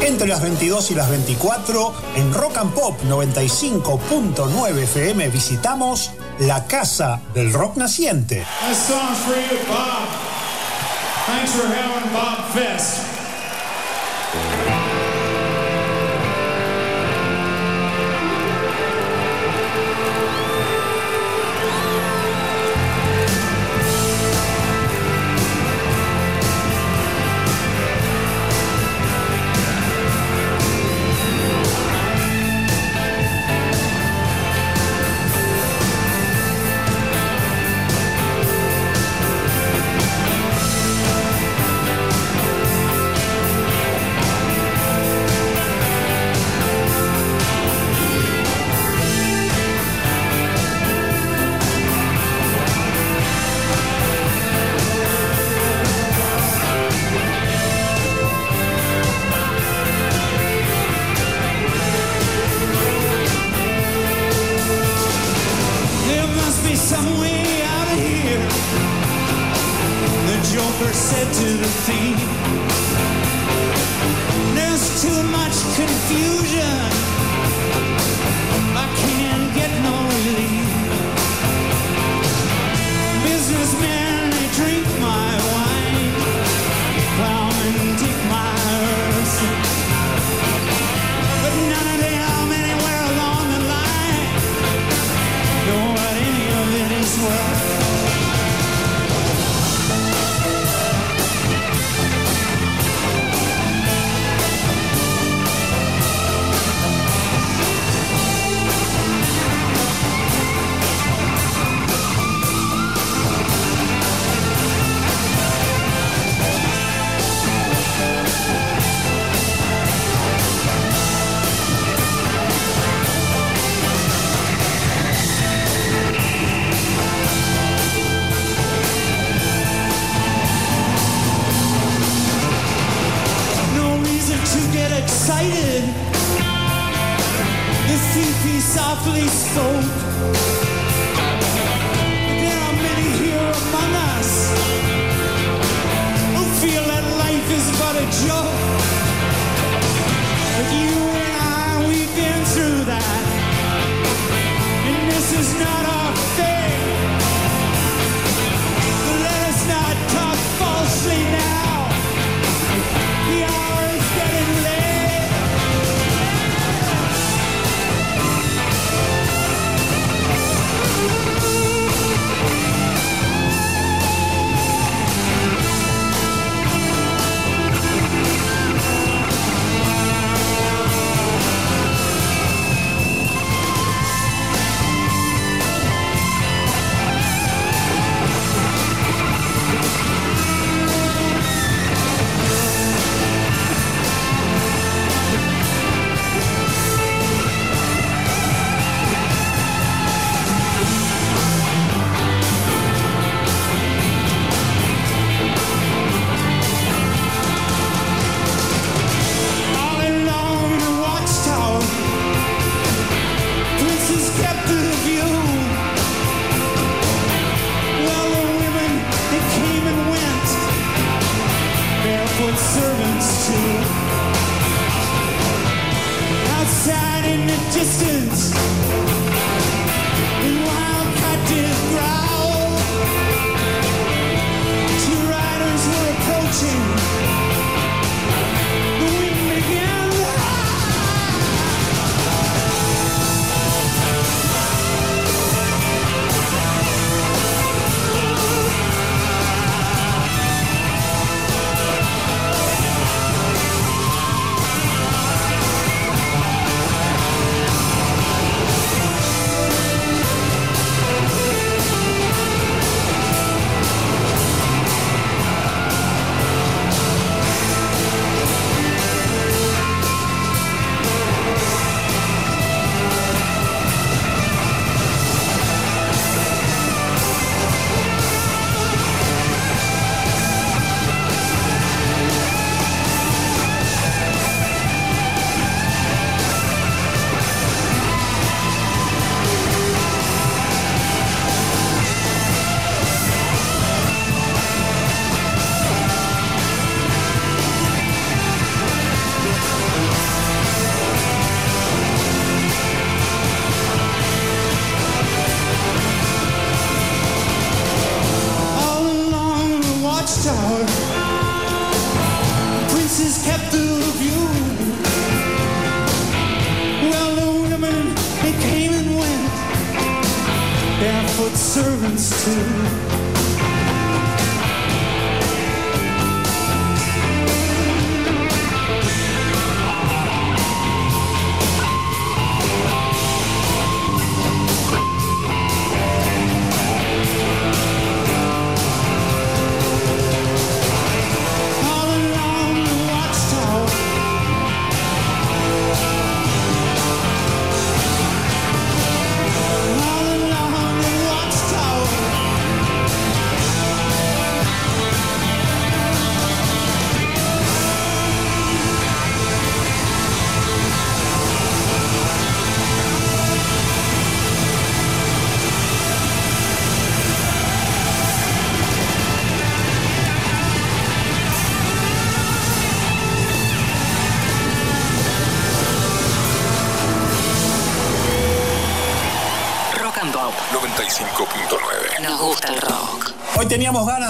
Entre 0.00 0.26
las 0.26 0.40
22 0.40 0.90
y 0.90 0.94
las 0.94 1.10
24, 1.10 1.94
en 2.16 2.32
Rock 2.32 2.56
and 2.56 2.72
Pop 2.72 2.98
95.9 3.06 4.78
FM 4.78 5.28
visitamos 5.28 6.10
la 6.38 6.64
Casa 6.66 7.20
del 7.34 7.52
Rock 7.52 7.76
Naciente. 7.76 8.44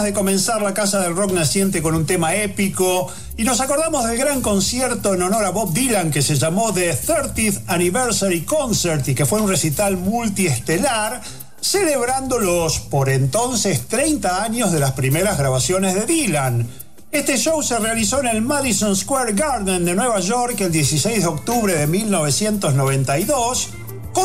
De 0.02 0.12
comenzar 0.12 0.62
la 0.62 0.74
Casa 0.74 1.00
del 1.00 1.14
Rock 1.14 1.32
Naciente 1.32 1.82
con 1.82 1.94
un 1.94 2.06
tema 2.06 2.34
épico 2.34 3.08
y 3.36 3.44
nos 3.44 3.60
acordamos 3.60 4.06
del 4.06 4.16
gran 4.16 4.40
concierto 4.40 5.14
en 5.14 5.22
honor 5.22 5.44
a 5.44 5.50
Bob 5.50 5.72
Dylan 5.72 6.10
que 6.10 6.22
se 6.22 6.36
llamó 6.36 6.72
The 6.72 6.94
30th 6.94 7.62
Anniversary 7.66 8.42
Concert 8.42 9.06
y 9.08 9.14
que 9.14 9.26
fue 9.26 9.40
un 9.40 9.48
recital 9.48 9.96
multiestelar 9.96 11.20
celebrando 11.60 12.38
los 12.38 12.78
por 12.78 13.08
entonces 13.10 13.88
30 13.88 14.42
años 14.42 14.72
de 14.72 14.80
las 14.80 14.92
primeras 14.92 15.38
grabaciones 15.38 15.94
de 15.94 16.06
Dylan. 16.06 16.66
Este 17.12 17.36
show 17.36 17.62
se 17.62 17.78
realizó 17.78 18.20
en 18.20 18.28
el 18.28 18.40
Madison 18.40 18.94
Square 18.94 19.32
Garden 19.32 19.84
de 19.84 19.94
Nueva 19.94 20.20
York 20.20 20.60
el 20.60 20.70
16 20.70 21.22
de 21.22 21.26
octubre 21.26 21.74
de 21.74 21.86
1992 21.86 23.68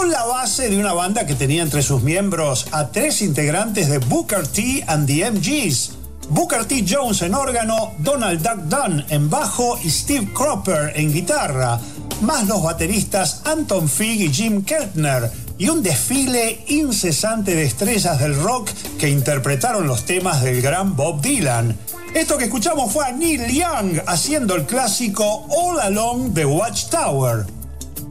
la 0.10 0.26
base 0.26 0.70
de 0.70 0.78
una 0.78 0.94
banda 0.94 1.26
que 1.26 1.36
tenía 1.36 1.64
entre 1.64 1.82
sus 1.82 2.02
miembros 2.04 2.68
a 2.72 2.88
tres 2.90 3.22
integrantes 3.22 3.90
de 3.90 3.98
Booker 3.98 4.48
T 4.48 4.84
and 4.88 5.08
the 5.08 5.30
MGs. 5.30 5.92
Booker 6.30 6.66
T. 6.66 6.86
Jones 6.88 7.22
en 7.22 7.34
órgano, 7.34 7.94
Donald 8.00 8.42
Duck 8.42 8.64
Dunn 8.66 9.06
en 9.10 9.30
bajo 9.30 9.78
y 9.84 9.90
Steve 9.90 10.32
Cropper 10.34 10.94
en 10.96 11.14
guitarra, 11.14 11.80
más 12.22 12.48
los 12.48 12.64
bateristas 12.64 13.42
Anton 13.46 13.88
Fig 13.88 14.22
y 14.22 14.34
Jim 14.34 14.64
Keltner, 14.64 15.32
y 15.58 15.70
un 15.70 15.84
desfile 15.84 16.64
incesante 16.68 17.56
de 17.56 17.64
estrellas 17.64 18.20
del 18.20 18.36
rock 18.36 18.70
que 19.00 19.10
interpretaron 19.10 19.88
los 19.88 20.06
temas 20.06 20.42
del 20.42 20.62
gran 20.62 20.96
Bob 20.96 21.22
Dylan. 21.22 21.78
Esto 22.14 22.38
que 22.38 22.46
escuchamos 22.46 22.92
fue 22.92 23.06
a 23.06 23.12
Neil 23.12 23.48
Young 23.48 24.02
haciendo 24.08 24.56
el 24.56 24.66
clásico 24.66 25.46
All 25.50 25.80
Along 25.80 26.34
the 26.34 26.46
Watchtower. 26.46 27.55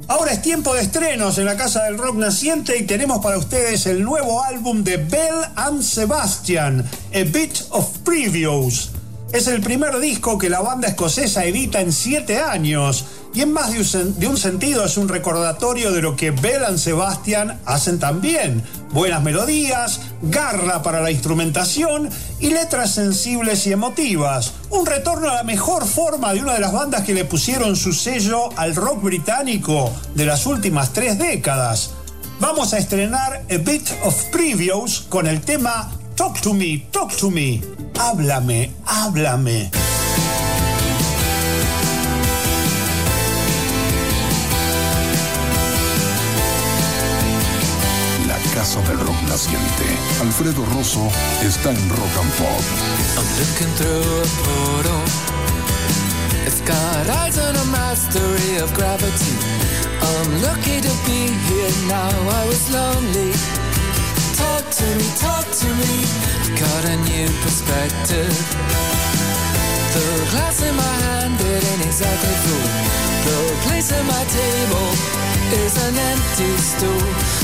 Ahora 0.07 0.33
es 0.33 0.43
tiempo 0.43 0.75
de 0.75 0.83
estrenos 0.83 1.39
en 1.39 1.47
la 1.47 1.57
Casa 1.57 1.85
del 1.85 1.97
Rock 1.97 2.17
Naciente 2.17 2.77
y 2.77 2.83
tenemos 2.83 3.21
para 3.21 3.39
ustedes 3.39 3.87
el 3.87 4.05
nuevo 4.05 4.45
álbum 4.45 4.85
de 4.85 4.99
Bell 4.99 5.47
and 5.57 5.83
Sebastian, 5.83 6.85
A 7.15 7.23
Bit 7.25 7.63
of 7.71 7.89
Previews. 8.05 8.91
Es 9.33 9.47
el 9.47 9.63
primer 9.63 9.99
disco 10.01 10.39
que 10.39 10.51
la 10.51 10.61
banda 10.61 10.89
escocesa 10.89 11.47
edita 11.47 11.81
en 11.81 11.91
siete 11.91 12.39
años 12.39 13.07
y 13.35 13.41
en 13.41 13.53
más 13.53 13.73
de 13.73 14.29
un, 14.29 14.37
sentido 14.37 14.85
es 14.85 14.97
un 14.97 15.09
recordatorio 15.09 15.91
de 15.91 16.01
lo 16.01 16.15
que 16.15 16.31
Bell 16.31 16.65
and 16.65 16.79
Sebastian 16.79 17.61
hacen 17.67 17.99
también. 17.99 18.63
Buenas 18.93 19.25
melodías, 19.25 20.01
garra 20.23 20.83
para 20.85 21.01
la 21.01 21.11
instrumentación 21.11 22.09
y 22.39 22.51
letras 22.51 22.95
sensibles 22.95 23.67
y 23.67 23.73
emotivas. 23.73 24.53
Un 24.71 24.87
retorno 24.87 25.29
a 25.29 25.35
la 25.35 25.43
mejor 25.43 25.85
forma 25.85 26.33
de 26.33 26.43
una 26.43 26.55
de 26.55 26.61
las 26.61 26.73
bandas 26.73 27.03
que 27.03 27.13
le 27.13 27.25
pusieron 27.25 27.75
su 27.75 27.93
sello 27.93 28.57
al 28.57 28.77
rock 28.77 29.03
británico 29.03 29.93
de 30.15 30.27
las 30.27 30.47
últimas 30.47 30.93
tres 30.93 31.19
décadas. 31.19 31.91
Vamos 32.39 32.73
a 32.73 32.79
estrenar 32.79 33.45
A 33.51 33.57
Bit 33.57 33.89
of 34.05 34.15
Previews 34.27 35.07
con 35.09 35.27
el 35.27 35.41
tema 35.41 35.91
Talk 36.15 36.41
to 36.41 36.55
Me, 36.55 36.87
Talk 36.93 37.17
to 37.17 37.31
Me. 37.31 37.61
Háblame, 37.99 38.71
háblame. 38.87 39.94
Casa 48.65 48.81
del 48.81 48.99
Rock 48.99 49.21
Naciente. 49.29 49.85
Alfredo 50.23 50.65
Rosso 50.65 51.11
está 51.43 51.69
en 51.69 51.89
Rock 51.91 52.17
and 52.19 52.33
Pop. 52.39 52.65
I'm 53.19 53.29
looking 53.37 53.69
through 53.77 54.23
a 54.23 54.29
portal. 54.41 55.03
It's 56.47 56.63
got 56.63 57.07
eyes 57.21 57.37
on 57.37 57.55
a 57.57 57.65
mastery 57.67 58.57
of 58.63 58.73
gravity. 58.73 59.37
I'm 60.01 60.41
lucky 60.41 60.81
to 60.81 60.93
be 61.05 61.29
here 61.45 61.75
now. 61.89 62.09
I 62.09 62.47
was 62.49 62.71
lonely. 62.73 63.37
Talk 64.33 64.65
to 64.81 64.87
me, 64.97 65.13
talk 65.21 65.45
to 65.45 65.69
me. 65.85 66.09
I've 66.41 66.57
got 66.57 66.85
a 66.89 66.97
new 67.05 67.29
perspective. 67.45 68.33
The 69.93 70.07
glass 70.33 70.63
in 70.63 70.75
my 70.75 70.95
hand, 71.05 71.37
ain't 71.39 71.85
exactly 71.85 72.33
full. 72.49 72.69
The 73.29 73.37
place 73.69 73.93
at 73.93 74.05
my 74.07 74.25
table 74.25 74.89
is 75.53 75.77
an 75.85 75.99
empty 75.99 76.57
stool. 76.57 77.44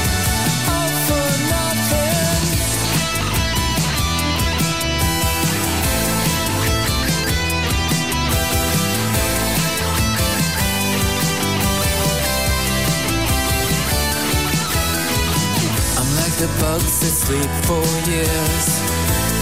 the 16.41 16.47
bugs 16.57 16.97
that 17.05 17.13
sleep 17.13 17.51
for 17.69 17.85
years. 18.09 18.65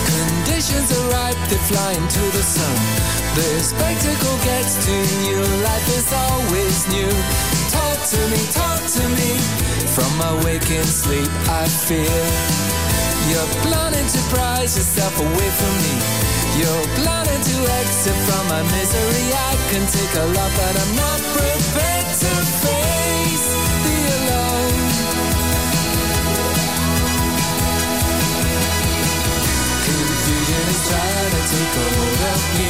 Conditions 0.03 0.91
are 0.91 1.07
ripe, 1.15 1.39
they 1.47 1.61
fly 1.71 1.95
into 1.95 2.23
the 2.35 2.43
sun. 2.43 2.75
The 3.39 3.47
spectacle 3.63 4.37
gets 4.43 4.75
to 4.83 4.95
new, 5.23 5.39
life 5.63 5.87
is 5.95 6.11
always 6.11 6.75
new. 6.91 7.07
Talk 7.71 7.99
to 8.03 8.19
me, 8.27 8.41
talk 8.51 8.83
to 8.99 9.03
me. 9.15 9.31
From 9.95 10.11
my 10.19 10.43
waking 10.43 10.83
sleep, 10.83 11.31
I 11.47 11.63
fear. 11.87 12.19
You're 13.31 13.51
planning 13.63 14.07
to 14.15 14.19
prize 14.35 14.75
yourself 14.75 15.15
away 15.23 15.49
from 15.55 15.73
me. 15.79 15.95
You're 16.59 16.87
planning 16.99 17.43
to 17.47 17.57
exit 17.79 18.17
from 18.27 18.43
my 18.51 18.63
misery. 18.75 19.25
I 19.31 19.55
can 19.71 19.87
take 19.87 20.13
a 20.19 20.27
lot, 20.35 20.51
but 20.51 20.73
I'm 20.75 20.93
not 20.99 21.19
prepared 21.31 22.07
to 22.11 22.31
face 22.59 22.78
trying 31.69 31.85
to 31.85 31.89
take 31.89 31.89
a 31.89 31.95
hold 31.95 32.21
of 32.33 32.41
me. 32.57 32.69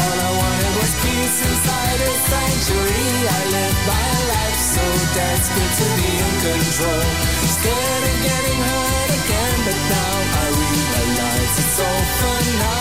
All 0.00 0.18
I 0.18 0.30
wanted 0.38 0.74
was 0.80 0.92
peace 1.02 1.38
inside 1.46 2.00
a 2.00 2.12
sanctuary. 2.30 3.10
I 3.26 3.40
live 3.56 3.78
my 3.86 4.10
life 4.32 4.60
so 4.60 4.84
desperate 5.14 5.74
to 5.80 5.86
be 5.96 6.10
in 6.18 6.34
control. 6.40 7.04
Scared 7.56 8.04
of 8.10 8.16
getting 8.22 8.60
hurt 8.60 9.10
again, 9.20 9.58
but 9.66 9.78
now 9.90 10.14
I 10.40 10.46
realize 10.50 11.54
it's 11.58 11.80
all 11.80 12.04
for 12.18 12.58
nothing. 12.58 12.79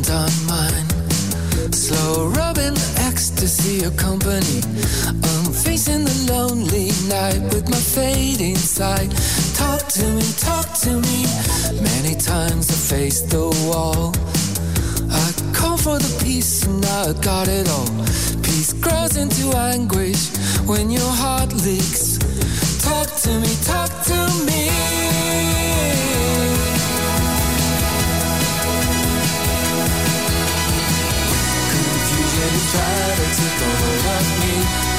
Hand 0.00 0.10
on 0.10 0.46
mine. 0.46 1.72
Slow 1.72 2.28
rubbing 2.28 2.76
ecstasy 3.08 3.84
accompany. 3.84 4.60
I'm 5.06 5.52
facing 5.52 6.04
the 6.04 6.32
lonely 6.32 6.90
night 7.08 7.42
with 7.52 7.68
my 7.68 7.76
fading 7.76 8.56
sight. 8.56 9.10
Talk 9.54 9.86
to 9.88 10.04
me, 10.14 10.22
talk 10.38 10.72
to 10.84 10.90
me. 10.90 11.26
Many 11.82 12.14
times 12.14 12.70
I 12.70 12.96
faced 12.96 13.30
the 13.30 13.48
wall. 13.66 14.14
I 15.10 15.32
call 15.52 15.76
for 15.76 15.98
the 15.98 16.24
peace 16.24 16.64
and 16.64 16.80
now 16.80 17.10
I 17.10 17.12
got 17.14 17.48
it 17.48 17.68
all. 17.68 17.90
Peace 18.42 18.72
grows 18.72 19.16
into 19.16 19.56
anguish 19.56 20.28
when 20.66 20.90
your 20.90 21.12
heart 21.22 21.52
leaks. 21.52 22.18
Talk 22.82 23.08
to 23.24 23.30
me, 23.40 23.52
talk 23.64 23.90
to 24.04 24.44
me. 24.46 24.99
Trying 33.30 33.38
to 33.38 33.42
take 33.42 33.62
a 33.62 33.70
hold 33.78 34.06
of 34.18 34.26
me. 34.42 34.54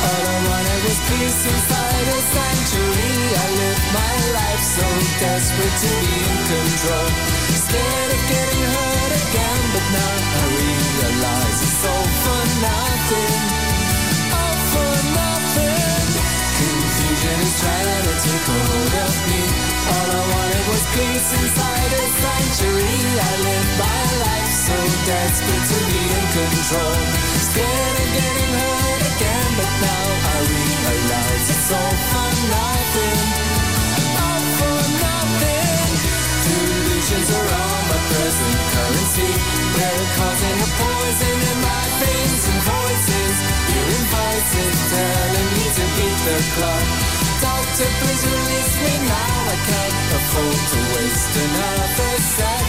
All 0.08 0.24
I 0.24 0.38
wanted 0.48 0.82
was 0.88 1.00
peace 1.10 1.42
inside 1.52 2.08
a 2.08 2.20
sanctuary. 2.32 3.24
I 3.36 3.48
lived 3.60 3.88
my 3.92 4.16
life 4.40 4.64
so 4.64 4.88
desperate 5.20 5.78
to 5.84 5.92
be 6.00 6.14
in 6.16 6.38
control. 6.48 7.08
Scared 7.52 8.12
of 8.16 8.22
getting 8.32 8.64
hurt 8.72 9.12
again, 9.24 9.62
but 9.74 9.86
now 9.92 10.14
I 10.32 10.46
realize 10.56 11.60
it's 11.62 11.84
all 11.92 12.08
for 12.24 12.44
nothing. 12.64 13.42
All 14.32 14.58
for 14.72 14.94
nothing. 15.12 16.08
Confusion 16.56 17.38
is 17.42 17.54
trying 17.60 18.04
to 18.08 18.14
take 18.16 18.48
a 18.48 18.60
hold 18.70 18.94
of 19.08 19.16
me. 19.28 19.44
All 19.92 20.08
I 20.08 20.24
wanted 20.32 20.64
was 20.72 20.84
peace 20.96 21.30
inside 21.36 21.92
a 22.00 22.04
sanctuary. 22.22 23.02
I 23.12 23.34
lived 23.44 23.74
my 23.82 24.02
life 24.24 24.51
so 24.72 24.80
desperate 25.06 25.66
to 25.72 25.80
be 25.92 26.00
in 26.00 26.26
control. 26.32 27.00
Scared 27.48 27.98
of 28.04 28.10
getting 28.16 28.54
hurt 28.62 29.04
again, 29.12 29.50
but 29.60 29.72
now 29.84 30.06
I 30.32 30.38
realize 30.48 31.46
it's 31.52 31.72
all 31.76 31.96
for 32.12 32.32
nothing. 32.56 33.20
All 34.26 34.44
for 34.60 34.80
nothing. 35.06 35.88
Delusions 36.48 37.30
are 37.36 37.50
all 37.60 37.80
my 37.92 38.00
present 38.12 38.60
currency. 38.72 39.32
They're 39.76 40.08
causing 40.20 40.58
a 40.68 40.70
poison 40.80 41.38
in 41.52 41.58
my 41.68 41.84
veins 42.00 42.44
and 42.52 42.62
voices. 42.72 43.36
Hearing 43.72 44.08
voices 44.16 44.76
telling 44.96 45.50
me 45.56 45.66
to 45.78 45.84
beat 45.96 46.20
the 46.28 46.38
clock. 46.56 46.88
Doctor, 47.44 47.90
please 48.00 48.24
release 48.24 48.76
me 48.86 48.94
now. 49.04 49.36
I 49.52 49.58
can't 49.68 49.98
afford 50.20 50.62
to 50.72 50.80
waste 50.96 51.34
another 51.44 52.12
second. 52.40 52.61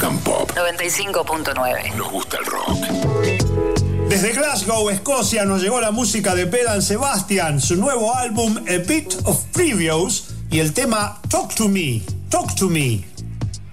I 0.00 0.06
can't 0.06 0.26
waste. 0.26 0.50
Rock 0.50 0.50
and 0.50 0.50
Pop. 0.50 0.50
95.9. 0.52 1.96
Nos 1.96 2.10
gusta 2.10 2.38
el 2.38 2.46
rock. 2.46 4.08
Desde 4.08 4.32
Glasgow, 4.32 4.90
Escocia, 4.90 5.44
nos 5.44 5.62
llegó 5.62 5.80
la 5.80 5.90
música 5.90 6.34
de 6.34 6.46
Pedan 6.46 6.82
Sebastian, 6.82 7.60
su 7.60 7.76
nuevo 7.76 8.14
álbum 8.14 8.56
A 8.68 8.78
Bit 8.78 9.14
of 9.24 9.44
Previews 9.52 10.34
y 10.50 10.58
el 10.58 10.72
tema 10.72 11.20
Talk 11.28 11.54
to 11.54 11.68
Me, 11.68 12.02
Talk 12.28 12.54
to 12.56 12.68
Me. 12.68 13.04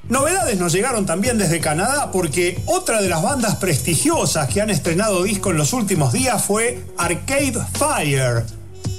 Novedades 0.10 0.60
nos 0.60 0.72
llegaron 0.74 1.06
también 1.06 1.38
desde 1.38 1.60
Canadá 1.60 2.12
porque 2.12 2.62
otra 2.66 3.02
de 3.02 3.10
las 3.10 3.24
bandas 3.24 3.56
prestigiosas 3.56 4.48
que 4.48 4.62
han 4.62 4.70
estrenado 4.70 5.24
disco 5.24 5.52
en 5.52 5.58
los 5.58 5.74
últimos 5.74 6.14
días 6.14 6.44
fue 6.44 6.86
Arcade 6.98 7.58
Fire. 7.74 8.46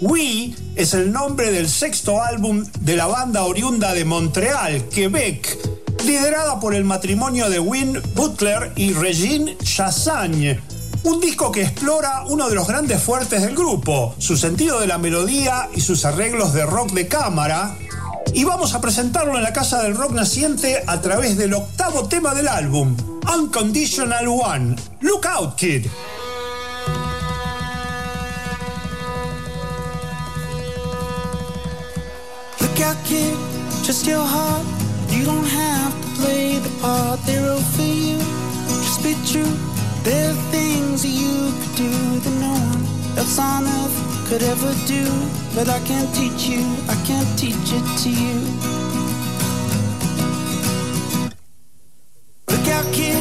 We 0.01 0.55
es 0.77 0.95
el 0.95 1.13
nombre 1.13 1.51
del 1.51 1.69
sexto 1.69 2.23
álbum 2.23 2.65
de 2.81 2.97
la 2.97 3.07
banda 3.07 3.45
oriunda 3.45 3.95
de 3.95 4.05
Montreal, 4.05 4.89
Quebec, 4.89 5.57
liderada 6.05 6.61
por 6.61 6.75
el 6.75 6.85
matrimonio 6.85 7.51
de 7.51 7.61
Win 7.61 8.01
Butler 8.15 8.73
y 8.77 8.93
Regine 8.93 9.57
Chassagne. 9.59 10.61
Un 11.05 11.21
disco 11.21 11.53
que 11.53 11.63
explora 11.63 12.25
uno 12.27 12.49
de 12.49 12.55
los 12.55 12.67
grandes 12.67 13.03
fuertes 13.03 13.43
del 13.43 13.55
grupo, 13.55 14.15
su 14.19 14.37
sentido 14.37 14.81
de 14.81 14.87
la 14.87 14.99
melodía 14.99 15.69
y 15.75 15.81
sus 15.81 16.05
arreglos 16.05 16.53
de 16.53 16.67
rock 16.67 16.93
de 16.93 17.09
cámara. 17.09 17.77
Y 18.35 18.45
vamos 18.45 18.75
a 18.75 18.81
presentarlo 18.81 19.37
en 19.37 19.43
la 19.43 19.53
Casa 19.53 19.83
del 19.83 19.97
Rock 19.97 20.13
Naciente 20.13 20.83
a 20.87 21.01
través 21.01 21.37
del 21.37 21.55
octavo 21.55 22.09
tema 22.09 22.35
del 22.35 22.49
álbum, 22.49 22.97
Unconditional 23.33 24.29
One. 24.29 24.77
Look 25.01 25.27
out, 25.27 25.57
kid. 25.57 25.87
Look 32.61 32.81
out, 32.81 32.97
kid, 33.05 33.35
just 33.85 34.07
your 34.07 34.25
heart. 34.25 34.88
You 35.11 35.25
don't 35.25 35.45
have 35.45 35.93
to 36.03 36.09
play 36.21 36.59
the 36.59 36.71
part 36.81 37.21
they 37.27 37.39
wrote 37.39 37.69
for 37.77 37.83
you. 37.83 38.19
Just 38.85 39.03
be 39.03 39.15
true. 39.31 39.55
There 40.05 40.31
are 40.31 40.41
things 40.53 41.03
that 41.03 41.15
you 41.23 41.53
could 41.61 41.75
do 41.77 41.93
that 42.25 42.35
no 42.41 42.53
one 42.53 43.19
else 43.19 43.39
on 43.39 43.65
earth 43.67 43.97
could 44.29 44.43
ever 44.43 44.73
do. 44.87 45.05
But 45.55 45.69
I 45.69 45.81
can't 45.81 46.13
teach 46.15 46.47
you, 46.49 46.63
I 46.89 46.97
can't 47.05 47.29
teach 47.39 47.73
it 47.79 47.87
to 48.05 48.11
you. 48.11 48.37
Look 52.49 52.69
out, 52.69 52.87
kid, 52.93 53.19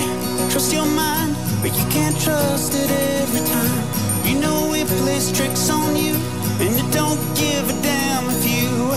trust 0.52 0.74
your 0.74 0.86
mind, 0.86 1.36
but 1.62 1.72
you 1.78 1.86
can't 1.90 2.18
trust 2.22 2.74
it 2.76 2.92
every 2.92 3.42
time. 3.48 3.84
You 4.28 4.40
know 4.40 4.74
it 4.74 4.88
plays 5.02 5.32
tricks 5.32 5.70
on 5.70 5.96
you, 5.96 6.16
and 6.62 6.72
it 6.76 6.90
don't 6.94 7.20
give 7.36 7.70
a 7.70 7.82
damn 7.82 8.26
if 8.30 8.44
you 8.46 8.70
or 8.92 8.96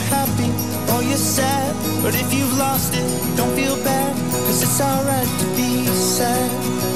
you're 1.10 1.18
sad. 1.18 1.74
But 2.02 2.14
if 2.14 2.32
you've 2.32 2.56
lost 2.56 2.94
it, 2.94 3.36
don't 3.36 3.54
feel 3.54 3.76
bad, 3.82 4.14
cause 4.46 4.62
it's 4.62 4.80
alright 4.80 5.28
to 5.40 5.46
be 5.56 5.84
sad. 5.86 6.89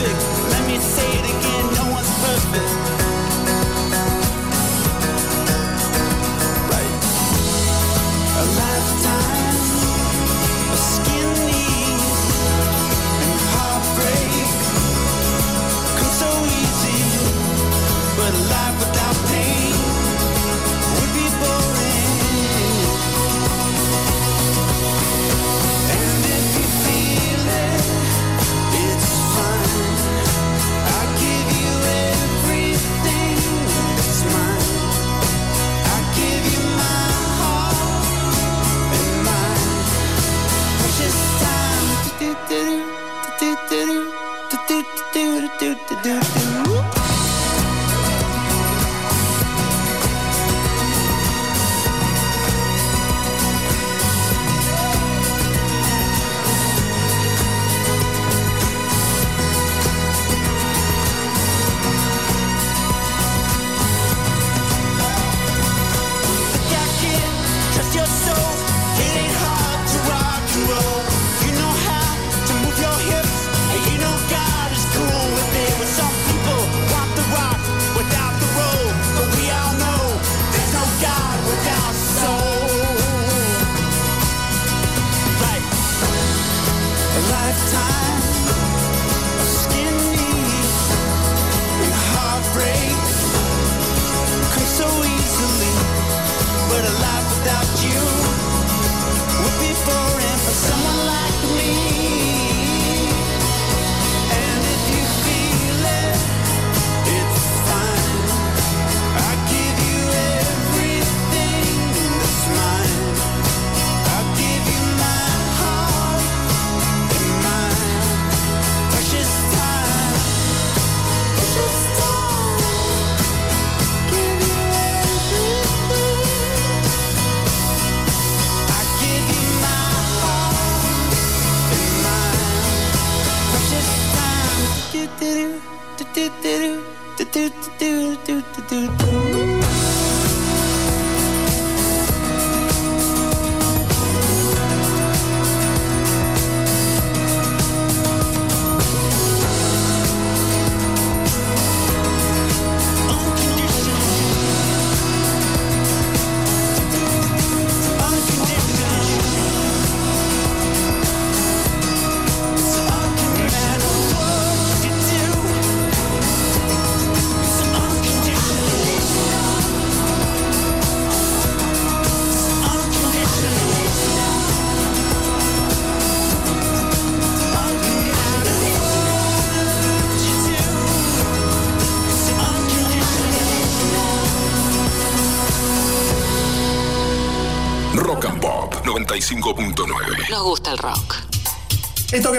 perfect. 0.00 0.50
Let 0.50 0.66
me 0.66 0.78
say 0.78 1.08
it 1.18 1.24
again, 1.24 1.74
no 1.74 1.92
one's 1.92 2.10
perfect. 2.24 2.79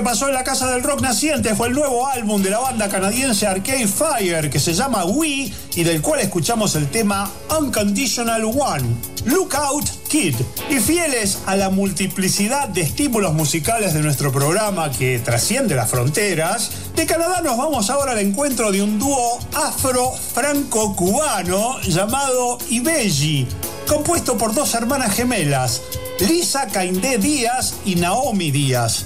Pasó 0.03 0.27
en 0.27 0.33
la 0.33 0.43
Casa 0.43 0.69
del 0.71 0.83
Rock 0.83 1.01
Naciente 1.01 1.55
fue 1.55 1.67
el 1.67 1.73
nuevo 1.73 2.07
álbum 2.07 2.41
de 2.41 2.49
la 2.49 2.59
banda 2.59 2.89
canadiense 2.89 3.45
Arcade 3.45 3.87
Fire 3.87 4.49
que 4.49 4.59
se 4.59 4.73
llama 4.73 5.05
We 5.05 5.51
y 5.75 5.83
del 5.83 6.01
cual 6.01 6.21
escuchamos 6.21 6.75
el 6.75 6.89
tema 6.89 7.29
Unconditional 7.59 8.45
One, 8.45 8.83
Lookout 9.25 9.85
Kid. 10.07 10.35
Y 10.69 10.79
fieles 10.79 11.39
a 11.45 11.55
la 11.55 11.69
multiplicidad 11.69 12.69
de 12.69 12.81
estímulos 12.81 13.33
musicales 13.33 13.93
de 13.93 14.01
nuestro 14.01 14.31
programa 14.31 14.89
que 14.91 15.19
trasciende 15.19 15.75
las 15.75 15.89
fronteras, 15.89 16.71
de 16.95 17.05
Canadá 17.05 17.41
nos 17.41 17.57
vamos 17.57 17.89
ahora 17.89 18.13
al 18.13 18.19
encuentro 18.19 18.71
de 18.71 18.81
un 18.81 18.97
dúo 18.97 19.39
afro-franco-cubano 19.53 21.81
llamado 21.81 22.57
Ibeji, 22.69 23.45
compuesto 23.87 24.37
por 24.37 24.53
dos 24.53 24.73
hermanas 24.73 25.13
gemelas, 25.15 25.81
Lisa 26.19 26.67
Caindé 26.67 27.17
Díaz 27.17 27.75
y 27.85 27.95
Naomi 27.95 28.51
Díaz. 28.51 29.05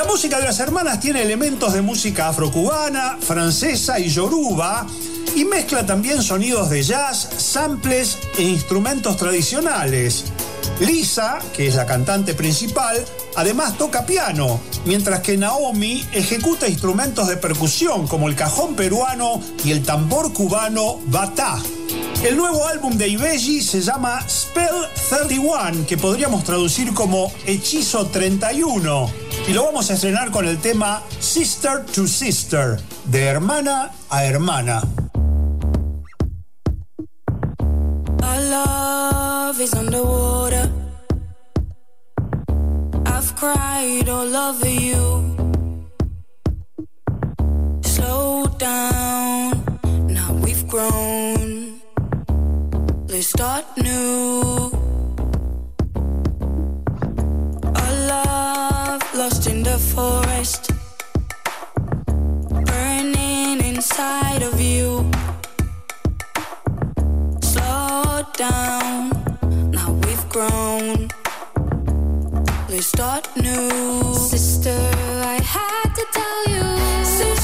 La 0.00 0.06
música 0.06 0.38
de 0.38 0.46
las 0.46 0.58
hermanas 0.60 0.98
tiene 0.98 1.20
elementos 1.20 1.74
de 1.74 1.82
música 1.82 2.28
afrocubana, 2.28 3.18
francesa 3.20 4.00
y 4.00 4.08
yoruba 4.08 4.86
y 5.36 5.44
mezcla 5.44 5.84
también 5.84 6.22
sonidos 6.22 6.70
de 6.70 6.82
jazz, 6.82 7.28
samples 7.36 8.16
e 8.38 8.44
instrumentos 8.44 9.18
tradicionales. 9.18 10.24
Lisa, 10.80 11.38
que 11.52 11.66
es 11.66 11.74
la 11.74 11.84
cantante 11.84 12.32
principal, 12.32 12.96
además 13.36 13.76
toca 13.76 14.06
piano, 14.06 14.58
mientras 14.86 15.20
que 15.20 15.36
Naomi 15.36 16.02
ejecuta 16.12 16.66
instrumentos 16.66 17.28
de 17.28 17.36
percusión 17.36 18.08
como 18.08 18.28
el 18.28 18.34
cajón 18.34 18.76
peruano 18.76 19.42
y 19.66 19.70
el 19.70 19.82
tambor 19.82 20.32
cubano 20.32 20.98
batá. 21.08 21.58
El 22.24 22.38
nuevo 22.38 22.66
álbum 22.66 22.96
de 22.96 23.08
Ibeji 23.08 23.60
se 23.60 23.82
llama 23.82 24.26
Spell 24.26 24.88
31, 25.10 25.86
que 25.86 25.98
podríamos 25.98 26.44
traducir 26.44 26.94
como 26.94 27.32
Hechizo 27.46 28.06
31, 28.06 29.10
y 29.50 29.52
lo 29.52 29.64
vamos 29.64 29.90
a 29.90 29.94
estrenar 29.94 30.30
con 30.30 30.46
el 30.46 30.58
tema 30.58 31.02
Sister 31.18 31.84
to 31.84 32.06
Sister, 32.06 32.78
de 33.06 33.24
hermana 33.24 33.90
a 34.08 34.24
hermana. 34.24 34.80
Love 38.48 39.60
is 39.60 39.74
underwater. 39.74 40.70
I've 43.06 43.34
cried 43.34 44.08
all 44.08 44.36
over 44.36 44.68
you. 44.68 45.36
Slow 47.82 48.46
down, 48.56 49.64
now 50.06 50.32
we've 50.44 50.66
grown. 50.68 51.80
Let's 53.08 53.26
start 53.26 53.64
new. 53.76 54.69
Forest, 59.80 60.70
burning 62.68 63.64
inside 63.64 64.42
of 64.42 64.60
you. 64.60 65.10
Slow 67.42 68.22
down, 68.36 69.10
now 69.70 69.92
we've 70.04 70.28
grown. 70.28 71.08
Let's 72.68 72.86
start 72.86 73.28
new. 73.36 74.14
Sister, 74.14 74.78
I 75.34 75.40
had 75.42 75.88
to 75.98 76.04
tell 76.12 76.42
you. 76.54 76.64
Sister, 77.04 77.39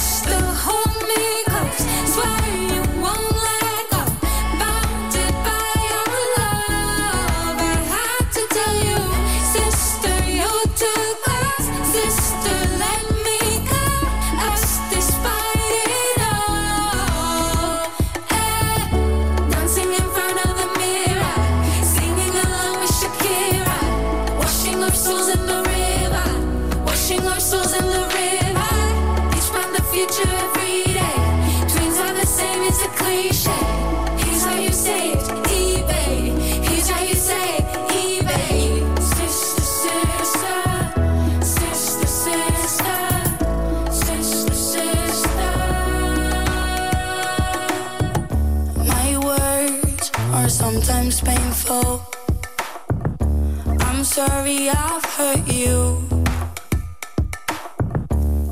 sorry 54.16 54.70
I've 54.70 55.04
hurt 55.04 55.46
you. 55.46 55.78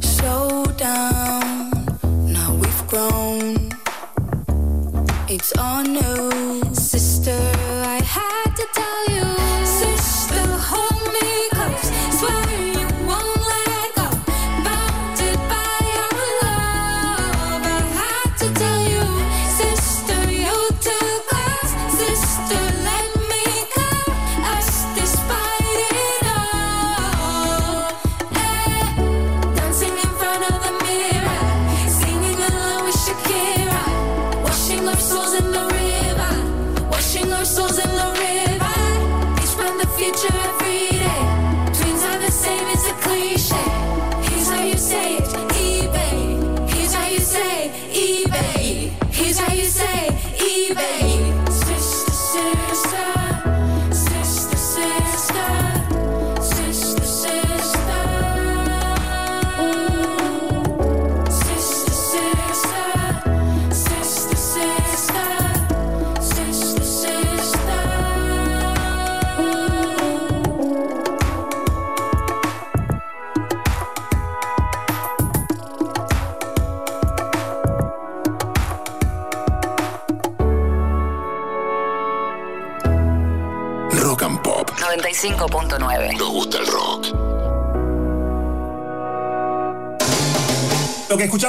Slow 0.03 0.65
down, 0.77 1.71
now 2.37 2.51
we've 2.61 2.87
grown. 2.87 3.71
It's 5.27 5.57
all 5.57 5.83
new. 5.83 6.34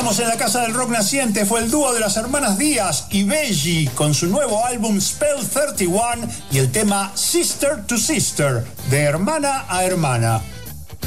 En 0.06 0.28
la 0.28 0.38
Casa 0.38 0.62
del 0.62 0.76
Rock 0.76 0.92
Naciente 0.92 1.46
fue 1.48 1.62
el 1.62 1.72
dúo 1.72 1.92
de 1.92 2.00
las 2.00 2.16
hermanas 2.16 2.60
Díaz 2.60 3.08
y 3.10 3.24
Belgi 3.24 3.88
con 3.88 4.14
su 4.14 4.28
nuevo 4.28 4.64
álbum 4.64 5.02
Spell 5.02 5.44
31 5.52 6.28
y 6.52 6.60
el 6.60 6.72
tema 6.72 7.12
Sister 7.16 7.84
to 7.88 7.98
Sister, 7.98 8.64
de 8.92 9.02
hermana 9.02 9.66
a 9.68 9.84
hermana. 9.84 10.42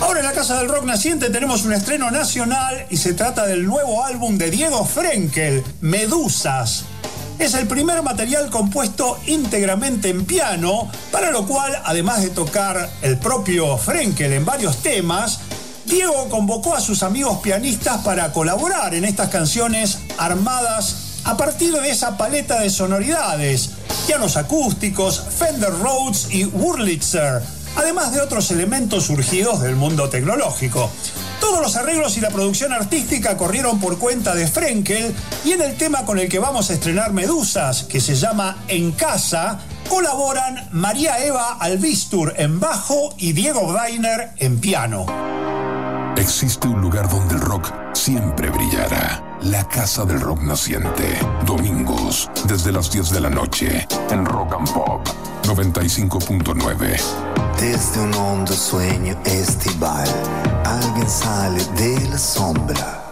Ahora 0.01 0.19
en 0.19 0.27
la 0.27 0.33
Casa 0.33 0.59
del 0.59 0.69
Rock 0.69 0.85
Naciente 0.85 1.31
tenemos 1.31 1.65
un 1.65 1.75
estreno 1.75 2.11
nacional 2.11 2.87
y 2.91 2.97
se 2.97 3.15
trata 3.15 3.47
del 3.47 3.65
nuevo 3.65 4.05
álbum 4.05 4.37
de 4.37 4.51
Diego 4.51 4.85
Frenkel, 4.85 5.63
Medusas. 5.81 6.85
Es 7.39 7.55
el 7.55 7.69
primer 7.69 8.03
material 8.03 8.51
compuesto 8.51 9.17
íntegramente 9.27 10.09
en 10.09 10.25
piano, 10.25 10.91
para 11.13 11.31
lo 11.31 11.47
cual, 11.47 11.81
además 11.85 12.21
de 12.23 12.31
tocar 12.31 12.91
el 13.03 13.17
propio 13.17 13.79
Frenkel 13.79 14.33
en 14.33 14.45
varios 14.45 14.79
temas, 14.83 15.39
Diego 15.89 16.29
convocó 16.29 16.75
a 16.75 16.81
sus 16.81 17.03
amigos 17.03 17.39
pianistas 17.39 18.03
para 18.05 18.31
colaborar 18.33 18.95
en 18.95 19.07
estas 19.07 19.31
canciones 19.31 19.99
armadas 20.19 21.23
a 21.25 21.37
partir 21.37 21.73
de 21.73 21.91
esa 21.91 22.17
paleta 22.19 22.61
de 22.61 22.69
sonoridades, 22.69 23.71
pianos 24.07 24.37
acústicos, 24.37 25.25
Fender 25.31 25.71
Rhodes 25.71 26.29
y 26.31 26.45
Wurlitzer, 26.45 27.43
además 27.77 28.13
de 28.13 28.21
otros 28.21 28.51
elementos 28.51 29.05
surgidos 29.05 29.63
del 29.63 29.77
mundo 29.77 30.11
tecnológico. 30.11 30.91
Todos 31.41 31.63
los 31.63 31.77
arreglos 31.77 32.17
y 32.19 32.21
la 32.21 32.31
producción 32.31 32.73
artística 32.73 33.37
corrieron 33.39 33.81
por 33.81 33.99
cuenta 33.99 34.35
de 34.35 34.47
Frenkel 34.47 35.15
y 35.45 35.53
en 35.53 35.63
el 35.63 35.77
tema 35.77 36.05
con 36.05 36.19
el 36.19 36.29
que 36.29 36.39
vamos 36.39 36.69
a 36.69 36.75
estrenar 36.75 37.13
Medusas, 37.13 37.85
que 37.85 38.01
se 38.01 38.15
llama 38.15 38.65
En 38.69 38.93
Casa, 38.93 39.61
colaboran 39.89 40.69
María 40.73 41.25
Eva 41.25 41.57
Albistur 41.59 42.35
en 42.37 42.61
bajo 42.61 43.15
y 43.17 43.33
Diego 43.33 43.63
Weiner 43.73 44.33
en 44.37 44.61
piano. 44.61 45.07
Existe 46.19 46.67
un 46.67 46.81
lugar 46.81 47.09
donde 47.09 47.37
el 47.37 47.41
rock 47.41 47.73
siempre 47.95 48.51
brillará. 48.51 49.39
La 49.43 49.63
Casa 49.69 50.05
del 50.05 50.21
Rock 50.21 50.43
Naciente. 50.43 51.17
Domingos, 51.47 52.29
desde 52.45 52.73
las 52.73 52.91
10 52.91 53.11
de 53.11 53.21
la 53.21 53.31
noche, 53.31 53.87
en 54.11 54.27
Rock 54.27 54.55
and 54.55 54.73
Pop 54.73 55.07
95.9. 55.45 57.01
Desde 57.61 58.01
un 58.01 58.13
hondo 58.15 58.53
sueño 58.53 59.17
estival, 59.25 60.09
alguien 60.65 61.09
sale 61.09 61.65
de 61.77 62.09
la 62.09 62.19
sombra. 62.19 63.09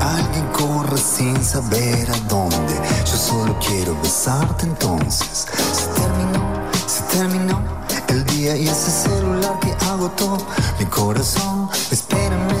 Alguien 0.00 0.46
corre 0.46 0.96
sin 0.96 1.44
saber 1.44 2.10
a 2.10 2.18
dónde. 2.28 2.74
Yo 3.04 3.16
solo 3.16 3.58
quiero 3.58 3.94
besarte 4.00 4.64
entonces. 4.64 5.46
Se 5.72 5.86
terminó, 6.00 6.70
se 6.86 7.02
terminó 7.14 7.78
el 8.08 8.24
día 8.24 8.56
y 8.56 8.68
ese 8.68 8.90
celular 8.90 9.57
agotó 9.98 10.38
mi 10.78 10.86
corazón. 10.86 11.68
Espérame, 11.90 12.54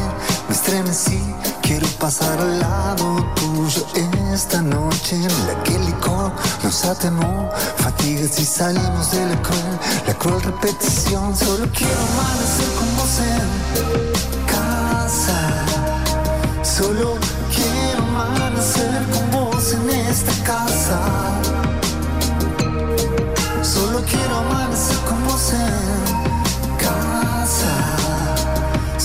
me 0.48 0.54
estremecí 0.54 1.22
Quiero 1.62 1.86
pasar 1.98 2.40
al 2.40 2.58
lado 2.58 3.16
tuyo 3.34 3.86
esta 4.32 4.62
noche 4.62 5.18
la 5.46 5.62
que 5.62 5.76
el 5.76 5.84
licor 5.84 6.32
nos 6.62 6.84
atemó. 6.84 7.50
Fatigas 7.76 8.38
y 8.40 8.44
salimos 8.44 9.10
de 9.12 9.26
la 9.26 9.42
cruel, 9.42 9.78
la 10.06 10.14
cruel 10.14 10.40
repetición. 10.42 11.36
Solo 11.36 11.66
quiero 11.76 12.00
amanecer 12.12 12.70
con 12.78 12.96
vos 12.96 13.14
en 13.32 14.46
casa. 14.46 15.38
Solo 16.62 17.18
quiero 17.54 18.02
amanecer 18.02 19.06
con 19.12 19.30
vos 19.30 19.72
en 19.74 19.90
esta 19.90 20.32
casa. 20.44 20.98
Solo 23.62 24.02
quiero 24.08 24.38
amanecer 24.38 24.98
con 25.06 25.26
vos 25.26 25.52
en 25.52 25.87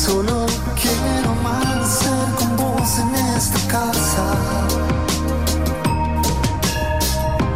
Solo 0.05 0.45
quiero 0.75 1.29
amanecer 1.29 2.35
con 2.37 2.57
vos 2.57 2.99
en 2.99 3.15
esta 3.37 3.57
casa. 3.69 4.35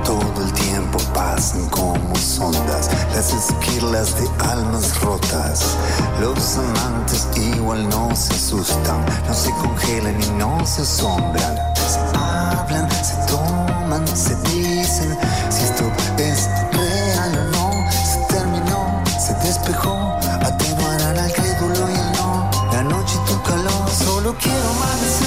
Todo 0.06 0.46
el 0.46 0.54
tiempo 0.54 0.98
pasan 1.14 1.68
como 1.68 2.16
sondas 2.16 2.90
las 3.14 3.34
esquirlas 3.34 4.16
de 4.16 4.30
almas 4.46 4.98
rotas. 5.02 5.76
Los 6.22 6.56
amantes 6.56 7.28
igual 7.36 7.90
no 7.90 8.16
se 8.16 8.34
asustan, 8.34 9.06
no 9.28 9.34
se 9.34 9.52
congelan 9.52 10.16
y 10.24 10.30
no 10.40 10.66
se 10.66 10.84
asombran. 10.84 11.58
Se 11.76 12.00
hablan, 12.18 12.90
se 13.04 13.16
toman, 13.30 14.08
se 14.08 14.36
dicen 14.54 15.18
calor, 24.40 24.78
solo 25.10 25.27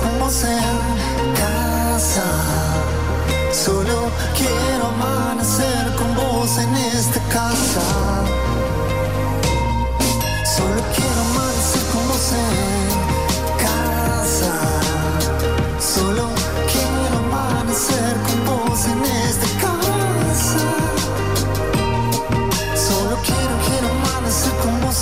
con 0.00 0.18
vos 0.18 0.42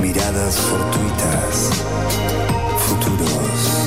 miradas 0.00 0.56
fortuitas, 0.58 1.70
futuros. 2.78 3.85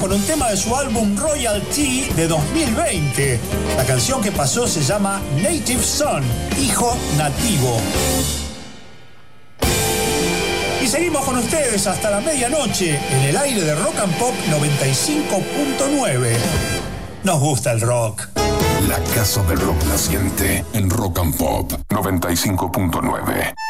Con 0.00 0.12
un 0.12 0.22
tema 0.22 0.48
de 0.48 0.56
su 0.56 0.74
álbum 0.74 1.14
Royalty 1.16 2.08
de 2.16 2.26
2020. 2.26 3.38
La 3.76 3.84
canción 3.84 4.22
que 4.22 4.32
pasó 4.32 4.66
se 4.66 4.82
llama 4.82 5.20
Native 5.42 5.82
Son, 5.82 6.24
Hijo 6.58 6.96
Nativo. 7.18 7.76
Y 10.82 10.86
seguimos 10.86 11.24
con 11.24 11.36
ustedes 11.36 11.86
hasta 11.86 12.10
la 12.10 12.20
medianoche 12.20 12.98
en 13.10 13.22
el 13.28 13.36
aire 13.36 13.60
de 13.60 13.74
Rock 13.74 13.98
and 14.02 14.16
Pop 14.18 14.34
95.9. 14.48 16.36
Nos 17.24 17.38
gusta 17.38 17.72
el 17.72 17.82
rock. 17.82 18.28
La 18.88 18.98
Casa 19.14 19.42
del 19.42 19.60
Rock 19.60 19.84
Naciente 19.84 20.64
en 20.72 20.88
Rock 20.88 21.18
and 21.18 21.36
Pop 21.36 21.72
95.9. 21.90 23.52
Thank 23.52 23.54
you. 23.54 23.69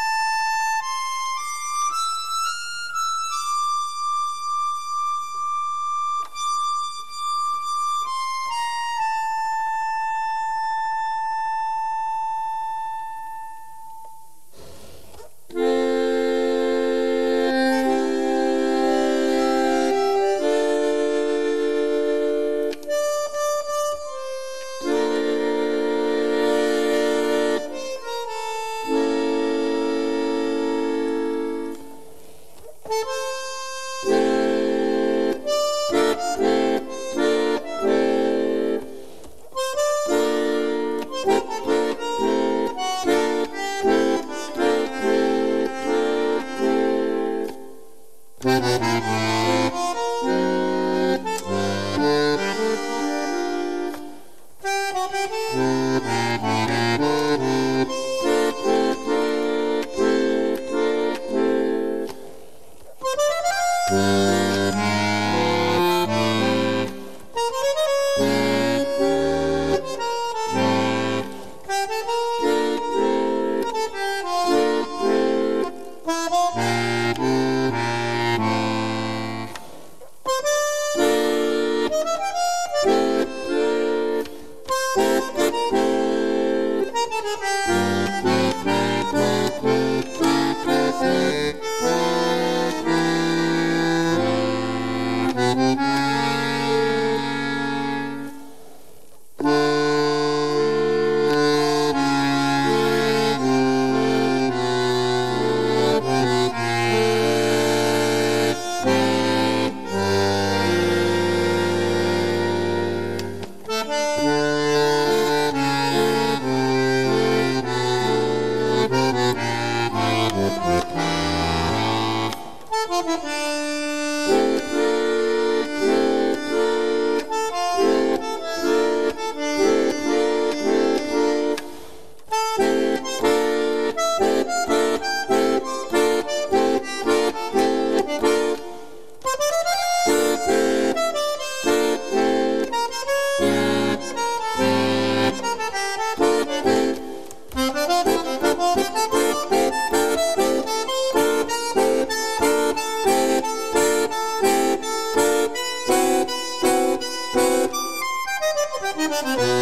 enrojeciera 159.21 159.55
en 159.55 159.60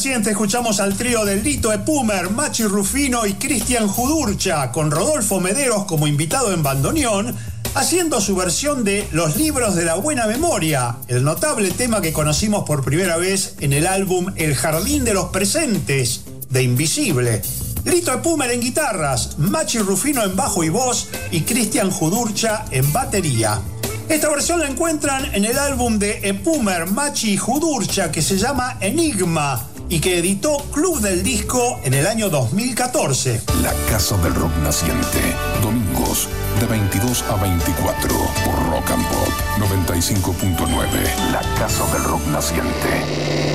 Naciente 0.00 0.30
escuchamos 0.30 0.80
al 0.80 0.96
trío 0.96 1.26
del 1.26 1.44
Lito 1.44 1.70
Epumer, 1.74 2.30
Machi 2.30 2.64
Rufino 2.64 3.26
y 3.26 3.34
Cristian 3.34 3.86
Judurcha, 3.86 4.72
con 4.72 4.90
Rodolfo 4.90 5.40
Mederos 5.40 5.84
como 5.84 6.06
invitado 6.06 6.54
en 6.54 6.62
bandoneón, 6.62 7.36
haciendo 7.74 8.18
su 8.22 8.34
versión 8.34 8.82
de 8.82 9.06
Los 9.12 9.36
Libros 9.36 9.74
de 9.74 9.84
la 9.84 9.96
Buena 9.96 10.26
Memoria, 10.26 10.96
el 11.08 11.22
notable 11.22 11.70
tema 11.70 12.00
que 12.00 12.14
conocimos 12.14 12.64
por 12.64 12.82
primera 12.82 13.18
vez 13.18 13.56
en 13.60 13.74
el 13.74 13.86
álbum 13.86 14.32
El 14.36 14.54
Jardín 14.54 15.04
de 15.04 15.12
los 15.12 15.26
Presentes, 15.26 16.22
de 16.48 16.62
Invisible. 16.62 17.42
Lito 17.84 18.14
Epumer 18.14 18.52
en 18.52 18.62
guitarras, 18.62 19.38
Machi 19.38 19.80
Rufino 19.80 20.24
en 20.24 20.34
bajo 20.34 20.64
y 20.64 20.70
voz 20.70 21.08
y 21.30 21.42
Cristian 21.42 21.90
Judurcha 21.90 22.64
en 22.70 22.90
batería. 22.90 23.60
Esta 24.08 24.30
versión 24.30 24.60
la 24.60 24.66
encuentran 24.66 25.34
en 25.34 25.44
el 25.44 25.58
álbum 25.58 25.98
de 25.98 26.26
Epumer, 26.26 26.86
Machi 26.86 27.34
y 27.34 27.36
Judurcha 27.36 28.10
que 28.10 28.22
se 28.22 28.38
llama 28.38 28.78
Enigma 28.80 29.69
y 29.90 30.00
que 30.00 30.18
editó 30.18 30.56
Club 30.72 31.00
del 31.00 31.22
Disco 31.22 31.80
en 31.84 31.94
el 31.94 32.06
año 32.06 32.30
2014. 32.30 33.42
La 33.62 33.74
Casa 33.90 34.16
del 34.18 34.34
Rock 34.34 34.56
Naciente. 34.62 35.18
Domingos 35.60 36.28
de 36.60 36.66
22 36.66 37.24
a 37.24 37.34
24 37.34 38.08
por 38.44 38.70
Rock 38.70 38.90
and 38.92 39.08
Pop 39.08 39.28
95.9. 39.58 41.32
La 41.32 41.42
Casa 41.58 41.84
del 41.92 42.04
Rock 42.04 42.24
Naciente. 42.28 43.50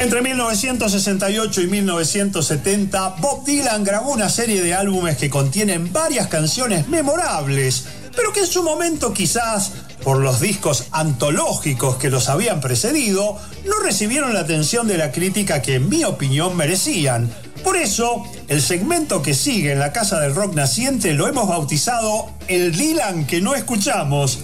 Entre 0.00 0.22
1968 0.22 1.62
y 1.62 1.66
1970, 1.66 3.16
Bob 3.18 3.44
Dylan 3.44 3.84
grabó 3.84 4.12
una 4.12 4.28
serie 4.28 4.62
de 4.62 4.72
álbumes 4.72 5.16
que 5.16 5.28
contienen 5.28 5.92
varias 5.92 6.28
canciones 6.28 6.88
memorables, 6.88 7.86
pero 8.14 8.32
que 8.32 8.40
en 8.40 8.46
su 8.46 8.62
momento 8.62 9.12
quizás, 9.12 9.72
por 10.06 10.18
los 10.18 10.38
discos 10.38 10.84
antológicos 10.92 11.96
que 11.96 12.10
los 12.10 12.28
habían 12.28 12.60
precedido, 12.60 13.36
no 13.64 13.80
recibieron 13.82 14.34
la 14.34 14.38
atención 14.42 14.86
de 14.86 14.96
la 14.96 15.10
crítica 15.10 15.62
que 15.62 15.74
en 15.74 15.88
mi 15.88 16.04
opinión 16.04 16.56
merecían. 16.56 17.28
Por 17.64 17.76
eso, 17.76 18.22
el 18.46 18.62
segmento 18.62 19.20
que 19.20 19.34
sigue 19.34 19.72
en 19.72 19.80
la 19.80 19.90
Casa 19.90 20.20
del 20.20 20.36
Rock 20.36 20.54
Naciente 20.54 21.12
lo 21.12 21.26
hemos 21.26 21.48
bautizado 21.48 22.30
El 22.46 22.76
Dylan 22.76 23.26
que 23.26 23.40
no 23.40 23.56
escuchamos. 23.56 24.38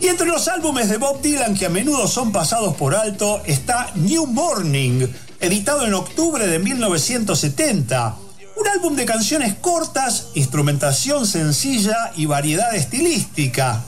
Y 0.00 0.06
entre 0.06 0.26
los 0.26 0.48
álbumes 0.48 0.88
de 0.88 0.96
Bob 0.96 1.20
Dylan 1.20 1.54
que 1.54 1.66
a 1.66 1.68
menudo 1.68 2.08
son 2.08 2.32
pasados 2.32 2.74
por 2.74 2.94
alto 2.94 3.42
está 3.44 3.90
New 3.96 4.24
Morning, 4.24 5.06
editado 5.38 5.84
en 5.84 5.92
octubre 5.92 6.46
de 6.46 6.58
1970. 6.60 8.16
Un 8.56 8.68
álbum 8.68 8.96
de 8.96 9.04
canciones 9.04 9.52
cortas, 9.52 10.28
instrumentación 10.32 11.26
sencilla 11.26 12.10
y 12.16 12.24
variedad 12.24 12.74
estilística. 12.74 13.84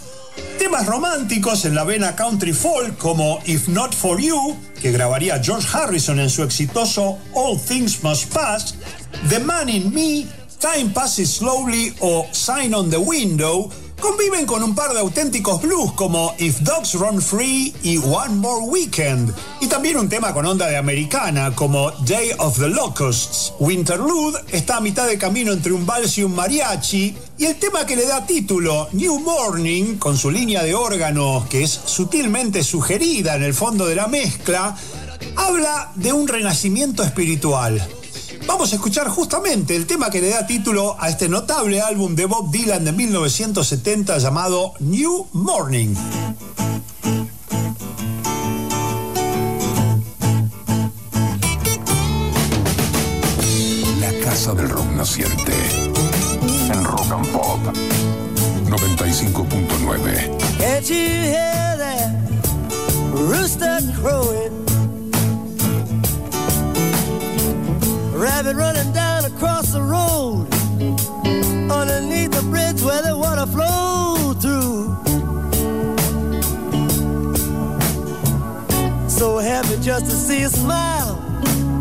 Temas 0.59 0.87
románticos 0.87 1.65
en 1.65 1.75
la 1.75 1.85
vena 1.85 2.17
country 2.17 2.53
folk 2.53 2.99
como 2.99 3.41
If 3.47 3.69
Not 3.69 3.95
For 3.95 4.21
You, 4.21 4.57
que 4.81 4.93
grabaría 4.93 5.43
George 5.43 5.67
Harrison 5.73 6.19
en 6.21 6.31
su 6.31 6.43
exitoso 6.43 7.19
All 7.35 7.59
Things 7.59 8.03
Must 8.03 8.33
Pass, 8.33 8.75
The 9.29 9.41
Man 9.41 9.69
in 9.69 9.93
Me, 9.93 10.27
Time 10.59 10.91
Passes 10.93 11.31
Slowly 11.31 11.95
o 12.01 12.27
Sign 12.33 12.75
on 12.75 12.91
the 12.91 12.99
Window, 12.99 13.71
conviven 14.01 14.47
con 14.47 14.63
un 14.63 14.75
par 14.75 14.93
de 14.93 15.01
auténticos 15.01 15.63
blues 15.63 15.93
como 15.93 16.35
If 16.39 16.61
Dogs 16.61 16.95
Run 16.95 17.21
Free 17.21 17.75
y 17.83 17.97
One 17.99 18.35
More 18.35 18.65
Weekend, 18.67 19.35
y 19.61 19.67
también 19.67 19.97
un 19.97 20.09
tema 20.09 20.33
con 20.33 20.47
onda 20.47 20.67
de 20.67 20.77
americana 20.77 21.55
como 21.55 21.91
Day 22.07 22.31
of 22.39 22.59
the 22.59 22.69
Locusts. 22.69 23.53
Winterlude 23.59 24.39
está 24.53 24.77
a 24.77 24.81
mitad 24.81 25.07
de 25.07 25.19
camino 25.19 25.53
entre 25.53 25.73
un 25.73 25.87
vals 25.87 26.19
y 26.19 26.25
un 26.25 26.35
mariachi, 26.35 27.17
y 27.39 27.45
el 27.45 27.57
tema 27.57 27.87
que 27.87 27.97
le 27.97 28.07
da 28.07 28.27
título, 28.27 28.89
New 28.93 29.19
Morning, 29.21 29.97
con 29.97 30.17
su 30.17 30.31
línea 30.31 30.63
de 30.63 30.75
órgano 30.75 31.47
que 31.49 31.65
es 31.65 31.71
sutilmente 31.71 32.63
sugerida 32.63 33.37
en 33.37 33.43
el 33.43 33.55
fondo 33.55 33.87
de 33.87 33.97
la 33.97 34.07
mezcla, 34.07 34.77
habla 35.37 35.93
de 35.95 36.13
un 36.13 36.29
renacimiento 36.29 37.03
espiritual. 37.03 37.87
Vamos 38.47 38.73
a 38.73 38.77
escuchar 38.77 39.09
justamente 39.09 39.77
el 39.77 39.87
tema 39.87 40.11
que 40.11 40.21
le 40.21 40.31
da 40.31 40.47
título 40.47 40.97
a 40.99 41.09
este 41.09 41.29
notable 41.29 41.81
álbum 41.81 42.15
de 42.15 42.27
Bob 42.27 42.51
Dylan 42.51 42.85
de 42.85 42.93
1970 42.93 44.19
llamado 44.19 44.73
New 44.81 45.29
Morning. 45.33 45.95
La 54.01 54.13
Casa 54.25 54.55
del 54.55 54.69
Rock 54.69 54.91
Naciente. 54.93 55.53
En 56.73 56.85
Rock 56.85 57.11
and 57.13 57.29
Pop 57.33 57.61
95.9. 58.67 60.59
Can't 60.59 60.89
you 60.89 60.97
hear 60.97 61.77
that 61.79 62.13
rooster 63.13 63.79
crowing? 64.01 64.76
Rabbit 68.27 68.57
running 68.57 68.93
down 68.93 69.25
across 69.25 69.73
the 69.73 69.81
road 69.81 70.53
underneath 71.71 72.33
the 72.33 72.45
bridge 72.51 72.83
where 72.83 73.01
the 73.01 73.17
water 73.17 73.47
flowed 73.47 74.43
through. 74.43 74.97
So 79.09 79.39
happy 79.39 79.81
just 79.81 80.07
to 80.07 80.11
see 80.11 80.43
a 80.43 80.49
smile 80.49 81.15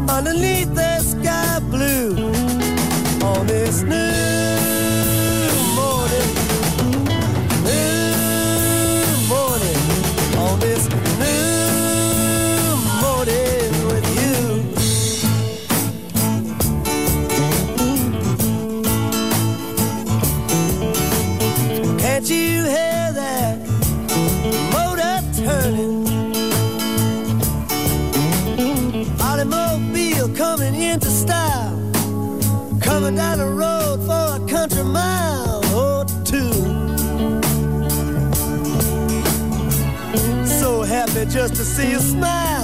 underneath 0.08 0.72
the 0.76 1.00
sky 1.00 1.58
blue 1.72 2.16
on 3.26 3.48
this 3.48 3.82
new 3.82 4.35
Driving 33.06 33.18
down 33.18 33.38
the 33.38 33.46
road 33.46 34.00
for 34.08 34.44
a 34.44 34.50
country 34.50 34.84
mile 34.84 35.64
or 35.76 36.06
two. 36.24 36.52
So 40.48 40.82
happy 40.82 41.26
just 41.30 41.54
to 41.54 41.64
see 41.64 41.92
you 41.92 42.00
smile 42.00 42.55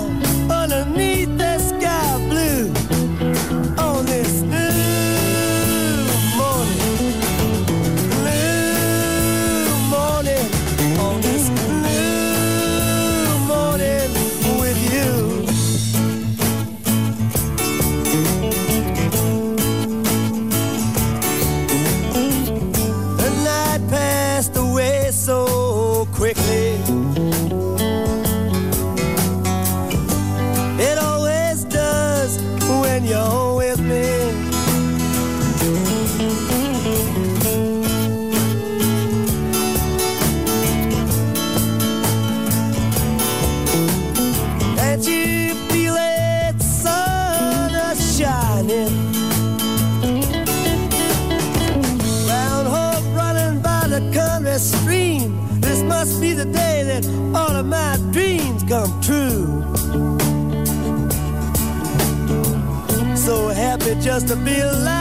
just 64.01 64.27
to 64.27 64.35
be 64.35 64.59
alive 64.59 65.00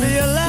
Be 0.00 0.16
alive. 0.16 0.41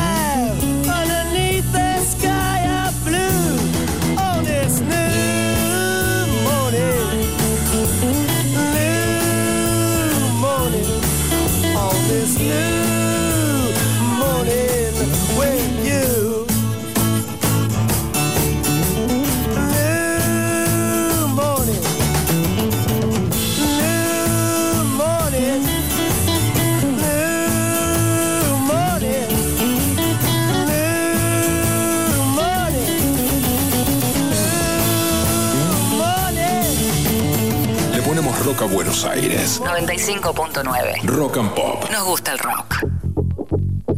Buenos 38.68 39.04
Aires. 39.04 39.60
95.9. 39.62 41.04
Rock 41.04 41.38
and 41.38 41.54
Pop. 41.54 41.90
Nos 41.92 42.06
gusta 42.06 42.32
el 42.32 42.40
rock. 42.40 42.78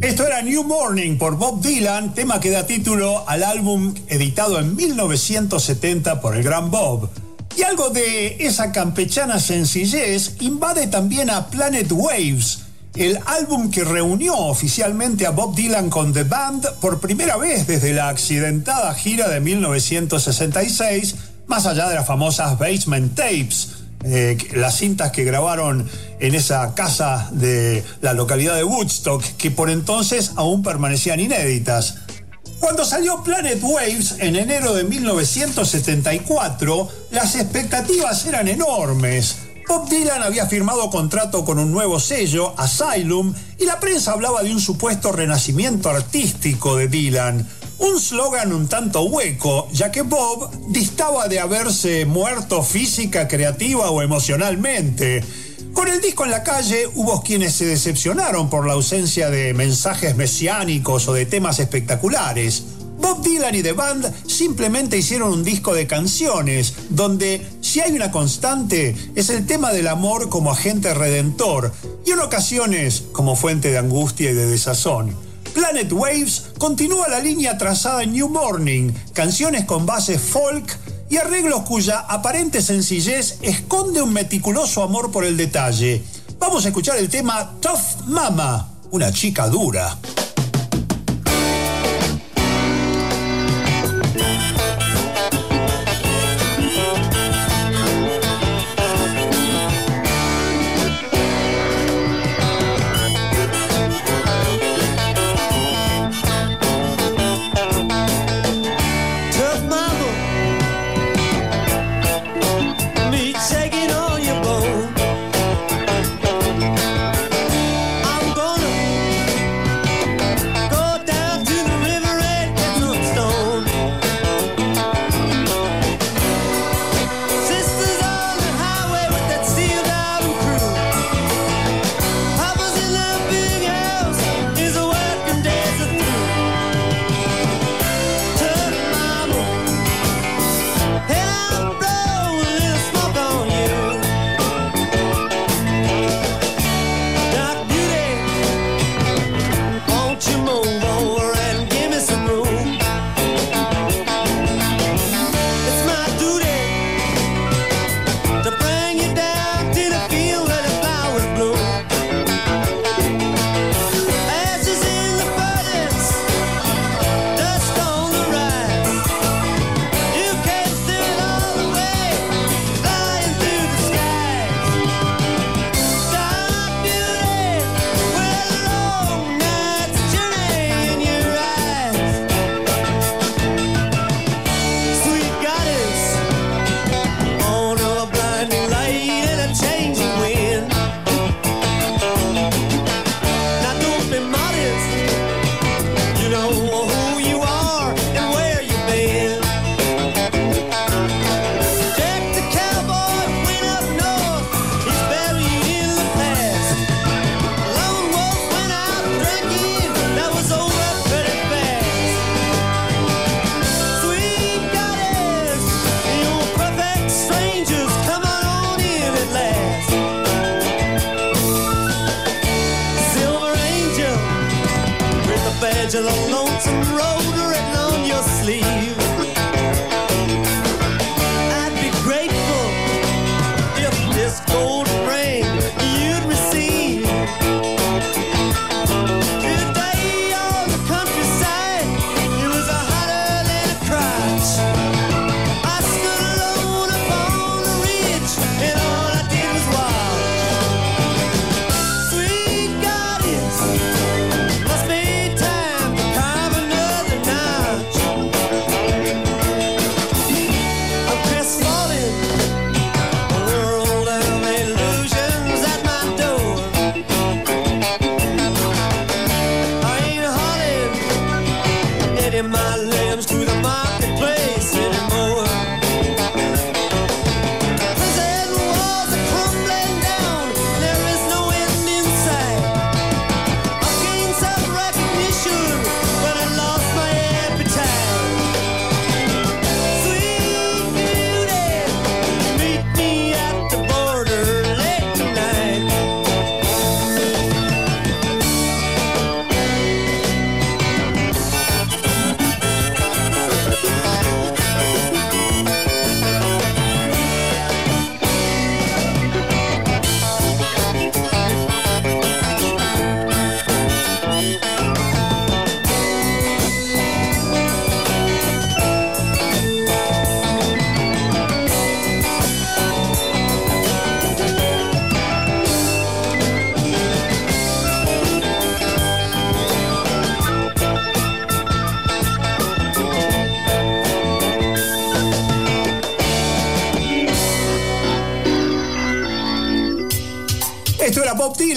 Esto 0.00 0.26
era 0.26 0.42
New 0.42 0.64
Morning 0.64 1.18
por 1.18 1.36
Bob 1.36 1.62
Dylan, 1.62 2.14
tema 2.14 2.40
que 2.40 2.50
da 2.50 2.66
título 2.66 3.28
al 3.28 3.44
álbum 3.44 3.94
editado 4.08 4.58
en 4.58 4.74
1970 4.74 6.20
por 6.20 6.36
el 6.36 6.42
gran 6.42 6.70
Bob. 6.70 7.08
Y 7.56 7.62
algo 7.62 7.90
de 7.90 8.36
esa 8.40 8.72
campechana 8.72 9.40
sencillez 9.40 10.36
invade 10.40 10.88
también 10.88 11.30
a 11.30 11.46
Planet 11.46 11.90
Waves, 11.92 12.64
el 12.96 13.18
álbum 13.24 13.70
que 13.70 13.84
reunió 13.84 14.36
oficialmente 14.36 15.26
a 15.26 15.30
Bob 15.30 15.54
Dylan 15.54 15.88
con 15.90 16.12
The 16.12 16.24
Band 16.24 16.66
por 16.80 17.00
primera 17.00 17.36
vez 17.36 17.66
desde 17.66 17.94
la 17.94 18.08
accidentada 18.08 18.92
gira 18.94 19.28
de 19.28 19.40
1966, 19.40 21.14
más 21.46 21.66
allá 21.66 21.88
de 21.88 21.94
las 21.94 22.06
famosas 22.06 22.58
Basement 22.58 23.14
Tapes, 23.14 23.75
eh, 24.04 24.36
las 24.54 24.76
cintas 24.76 25.10
que 25.10 25.24
grabaron 25.24 25.88
en 26.20 26.34
esa 26.34 26.74
casa 26.74 27.30
de 27.32 27.82
la 28.00 28.12
localidad 28.12 28.56
de 28.56 28.64
Woodstock, 28.64 29.22
que 29.36 29.50
por 29.50 29.70
entonces 29.70 30.32
aún 30.36 30.62
permanecían 30.62 31.20
inéditas. 31.20 31.96
Cuando 32.60 32.84
salió 32.84 33.22
Planet 33.22 33.58
Waves 33.62 34.16
en 34.18 34.36
enero 34.36 34.74
de 34.74 34.84
1974, 34.84 36.88
las 37.10 37.36
expectativas 37.36 38.26
eran 38.26 38.48
enormes. 38.48 39.36
Bob 39.68 39.88
Dylan 39.88 40.22
había 40.22 40.46
firmado 40.46 40.90
contrato 40.90 41.44
con 41.44 41.58
un 41.58 41.72
nuevo 41.72 41.98
sello, 41.98 42.54
Asylum, 42.56 43.34
y 43.58 43.64
la 43.64 43.80
prensa 43.80 44.12
hablaba 44.12 44.42
de 44.42 44.52
un 44.52 44.60
supuesto 44.60 45.12
renacimiento 45.12 45.90
artístico 45.90 46.76
de 46.76 46.88
Dylan. 46.88 47.46
Un 47.78 48.00
slogan 48.00 48.52
un 48.52 48.68
tanto 48.68 49.02
hueco, 49.02 49.68
ya 49.70 49.90
que 49.90 50.00
Bob 50.02 50.50
distaba 50.68 51.28
de 51.28 51.40
haberse 51.40 52.06
muerto 52.06 52.62
física, 52.62 53.28
creativa 53.28 53.90
o 53.90 54.00
emocionalmente. 54.00 55.22
Con 55.74 55.88
el 55.88 56.00
disco 56.00 56.24
en 56.24 56.30
la 56.30 56.42
calle 56.42 56.86
hubo 56.94 57.22
quienes 57.22 57.52
se 57.52 57.66
decepcionaron 57.66 58.48
por 58.48 58.66
la 58.66 58.72
ausencia 58.72 59.28
de 59.28 59.52
mensajes 59.52 60.16
mesiánicos 60.16 61.06
o 61.06 61.12
de 61.12 61.26
temas 61.26 61.58
espectaculares. 61.58 62.62
Bob 62.98 63.22
Dylan 63.22 63.54
y 63.54 63.62
The 63.62 63.72
Band 63.72 64.10
simplemente 64.26 64.96
hicieron 64.96 65.30
un 65.30 65.44
disco 65.44 65.74
de 65.74 65.86
canciones, 65.86 66.72
donde 66.88 67.46
si 67.60 67.80
hay 67.80 67.92
una 67.92 68.10
constante 68.10 68.96
es 69.14 69.28
el 69.28 69.44
tema 69.44 69.70
del 69.74 69.88
amor 69.88 70.30
como 70.30 70.50
agente 70.50 70.94
redentor 70.94 71.72
y 72.06 72.12
en 72.12 72.20
ocasiones 72.20 73.04
como 73.12 73.36
fuente 73.36 73.70
de 73.70 73.76
angustia 73.76 74.30
y 74.30 74.34
de 74.34 74.46
desazón. 74.46 75.25
Planet 75.56 75.90
Waves 75.90 76.48
continúa 76.58 77.08
la 77.08 77.18
línea 77.18 77.56
trazada 77.56 78.02
en 78.02 78.12
New 78.12 78.28
Morning, 78.28 78.92
canciones 79.14 79.64
con 79.64 79.86
bases 79.86 80.20
folk 80.20 80.78
y 81.08 81.16
arreglos 81.16 81.62
cuya 81.62 82.00
aparente 82.00 82.60
sencillez 82.60 83.38
esconde 83.40 84.02
un 84.02 84.12
meticuloso 84.12 84.82
amor 84.82 85.10
por 85.10 85.24
el 85.24 85.38
detalle. 85.38 86.04
Vamos 86.38 86.66
a 86.66 86.68
escuchar 86.68 86.98
el 86.98 87.08
tema 87.08 87.52
Tough 87.62 88.04
Mama, 88.04 88.68
una 88.90 89.10
chica 89.10 89.48
dura. 89.48 89.96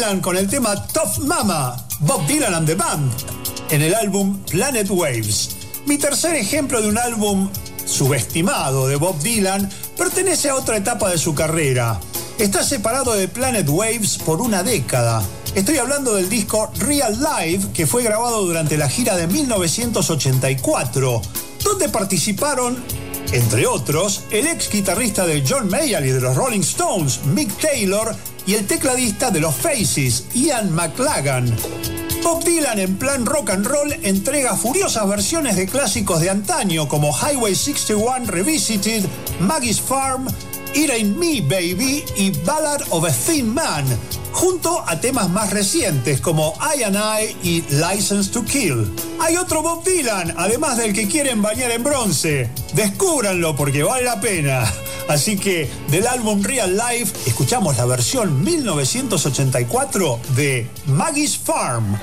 Con 0.09 0.35
el 0.35 0.49
tema 0.49 0.87
Tough 0.87 1.19
Mama, 1.19 1.85
Bob 1.99 2.25
Dylan 2.25 2.55
and 2.55 2.65
the 2.65 2.73
Band, 2.73 3.11
en 3.69 3.83
el 3.83 3.93
álbum 3.93 4.39
Planet 4.49 4.89
Waves. 4.89 5.51
Mi 5.85 5.99
tercer 5.99 6.35
ejemplo 6.35 6.81
de 6.81 6.89
un 6.89 6.97
álbum 6.97 7.47
subestimado 7.85 8.87
de 8.87 8.95
Bob 8.95 9.19
Dylan 9.21 9.69
pertenece 9.95 10.49
a 10.49 10.55
otra 10.55 10.77
etapa 10.77 11.11
de 11.11 11.19
su 11.19 11.35
carrera. 11.35 11.99
Está 12.39 12.63
separado 12.63 13.13
de 13.13 13.27
Planet 13.27 13.69
Waves 13.69 14.17
por 14.17 14.41
una 14.41 14.63
década. 14.63 15.21
Estoy 15.53 15.77
hablando 15.77 16.15
del 16.15 16.27
disco 16.27 16.71
Real 16.79 17.15
Life 17.19 17.67
que 17.71 17.85
fue 17.85 18.01
grabado 18.01 18.43
durante 18.43 18.77
la 18.77 18.89
gira 18.89 19.15
de 19.15 19.27
1984, 19.27 21.21
donde 21.63 21.87
participaron 21.87 22.83
entre 23.31 23.67
otros, 23.67 24.23
el 24.31 24.47
ex 24.47 24.71
guitarrista 24.71 25.23
de 25.27 25.43
John 25.47 25.69
Mayall 25.69 26.03
y 26.03 26.09
de 26.09 26.19
los 26.19 26.35
Rolling 26.35 26.61
Stones, 26.61 27.19
Mick 27.25 27.55
Taylor, 27.59 28.15
y 28.49 28.55
el 28.55 28.65
tecladista 28.65 29.29
de 29.29 29.41
los 29.41 29.53
Faces, 29.53 30.23
Ian 30.33 30.73
McLagan. 30.73 31.55
Bob 32.23 32.43
Dylan 32.43 32.79
en 32.79 32.97
plan 32.97 33.23
rock 33.23 33.51
and 33.51 33.63
roll 33.63 33.93
entrega 34.01 34.55
furiosas 34.55 35.07
versiones 35.07 35.55
de 35.55 35.67
clásicos 35.67 36.19
de 36.19 36.31
antaño 36.31 36.87
como 36.87 37.13
Highway 37.13 37.53
61 37.53 38.25
Revisited, 38.25 39.05
Maggie's 39.39 39.79
Farm, 39.79 40.27
It 40.73 40.89
Ain't 40.89 41.15
Me 41.17 41.41
Baby 41.41 42.03
y 42.15 42.31
Ballad 42.43 42.81
of 42.89 43.05
a 43.05 43.11
Thin 43.11 43.53
Man, 43.53 43.85
junto 44.31 44.83
a 44.87 44.99
temas 44.99 45.29
más 45.29 45.51
recientes 45.51 46.19
como 46.19 46.57
I 46.75 46.81
and 46.81 46.95
I 46.95 47.37
y 47.47 47.61
License 47.69 48.31
to 48.31 48.43
Kill. 48.43 48.91
Hay 49.19 49.37
otro 49.37 49.61
Bob 49.61 49.83
Dylan, 49.83 50.33
además 50.37 50.77
del 50.77 50.93
que 50.93 51.07
quieren 51.07 51.43
bañar 51.43 51.69
en 51.69 51.83
bronce. 51.83 52.49
Descúbranlo 52.73 53.55
porque 53.55 53.83
vale 53.83 54.05
la 54.05 54.19
pena. 54.19 54.73
Así 55.09 55.37
que 55.37 55.67
del 55.89 56.05
álbum 56.05 56.43
Real 56.43 56.77
Life 56.77 57.17
escuchamos 57.25 57.75
la 57.77 57.85
versión 57.85 58.43
1984 58.43 60.19
de 60.35 60.67
Maggie's 60.85 61.35
Farm. 61.35 61.97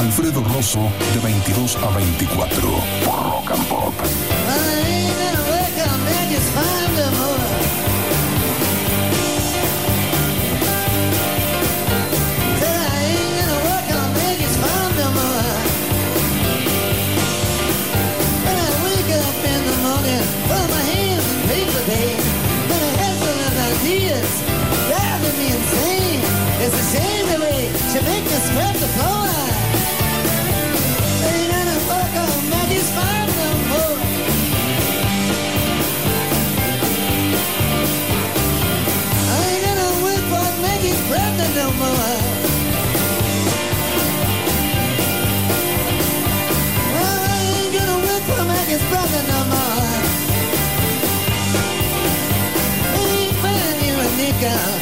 Alfredo 0.00 0.42
Rosso, 0.52 0.80
de 1.14 1.20
22 1.20 1.76
a 1.76 1.88
24, 1.96 2.60
por 3.04 3.22
Rock 3.22 3.50
and 3.52 3.68
Pop. 3.68 3.94
It's 26.94 27.00
a 27.00 27.08
shame 27.08 27.26
the 27.26 27.40
way 27.40 27.72
she 27.90 27.98
make 28.04 28.24
me 28.24 28.36
scrub 28.48 28.74
the 28.74 28.88
floor. 28.96 29.28
Ain't 31.24 31.48
gonna 31.52 31.78
work 31.88 32.14
on 32.20 32.50
Maggie's 32.50 32.90
farm 32.92 33.28
no 33.40 33.50
more. 33.70 33.98
I 39.32 39.40
ain't 39.48 39.62
gonna 39.64 39.90
work 40.04 40.24
for 40.32 40.46
Maggie's 40.60 41.02
brother 41.08 41.48
no 41.60 41.66
more. 41.80 42.20
Well, 46.92 47.20
I 47.24 47.40
ain't 47.56 47.72
gonna 47.72 47.98
work 48.04 48.22
for 48.28 48.44
Maggie's 48.44 48.84
brother 48.90 49.22
no 49.32 49.40
more. 49.54 49.88
Let 52.92 53.06
me 53.16 53.32
find 53.40 53.76
you 53.80 53.94
a 53.96 54.08
nickel. 54.20 54.81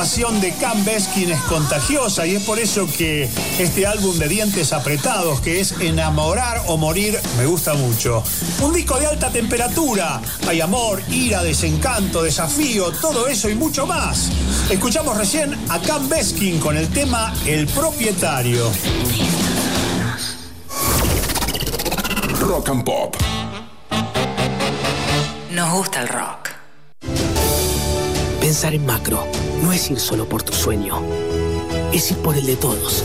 Pasión 0.00 0.40
de 0.40 0.54
Cam 0.54 0.82
Beskin 0.82 1.30
es 1.30 1.42
contagiosa 1.42 2.26
y 2.26 2.36
es 2.36 2.42
por 2.44 2.58
eso 2.58 2.86
que 2.86 3.28
este 3.58 3.86
álbum 3.86 4.18
de 4.18 4.28
dientes 4.28 4.72
apretados, 4.72 5.42
que 5.42 5.60
es 5.60 5.72
Enamorar 5.72 6.62
o 6.68 6.78
Morir, 6.78 7.20
me 7.36 7.44
gusta 7.44 7.74
mucho. 7.74 8.24
Un 8.62 8.72
disco 8.72 8.98
de 8.98 9.08
alta 9.08 9.28
temperatura. 9.28 10.22
Hay 10.48 10.62
amor, 10.62 11.02
ira, 11.10 11.42
desencanto, 11.42 12.22
desafío, 12.22 12.92
todo 12.92 13.26
eso 13.26 13.50
y 13.50 13.54
mucho 13.56 13.86
más. 13.86 14.30
Escuchamos 14.70 15.18
recién 15.18 15.54
a 15.68 15.78
Cam 15.80 16.08
Beskin 16.08 16.60
con 16.60 16.78
el 16.78 16.88
tema 16.88 17.34
El 17.44 17.66
propietario. 17.66 18.70
Rock 22.40 22.70
and 22.70 22.84
Pop. 22.84 23.16
Nos 25.50 25.70
gusta 25.74 26.00
el 26.00 26.08
rock. 26.08 26.48
Pensar 28.40 28.72
en 28.72 28.86
macro 28.86 29.49
no 29.62 29.72
es 29.72 29.90
ir 29.90 30.00
solo 30.00 30.28
por 30.28 30.42
tu 30.42 30.52
sueño, 30.52 31.00
es 31.92 32.10
ir 32.10 32.18
por 32.18 32.36
el 32.36 32.46
de 32.46 32.56
todos. 32.56 33.04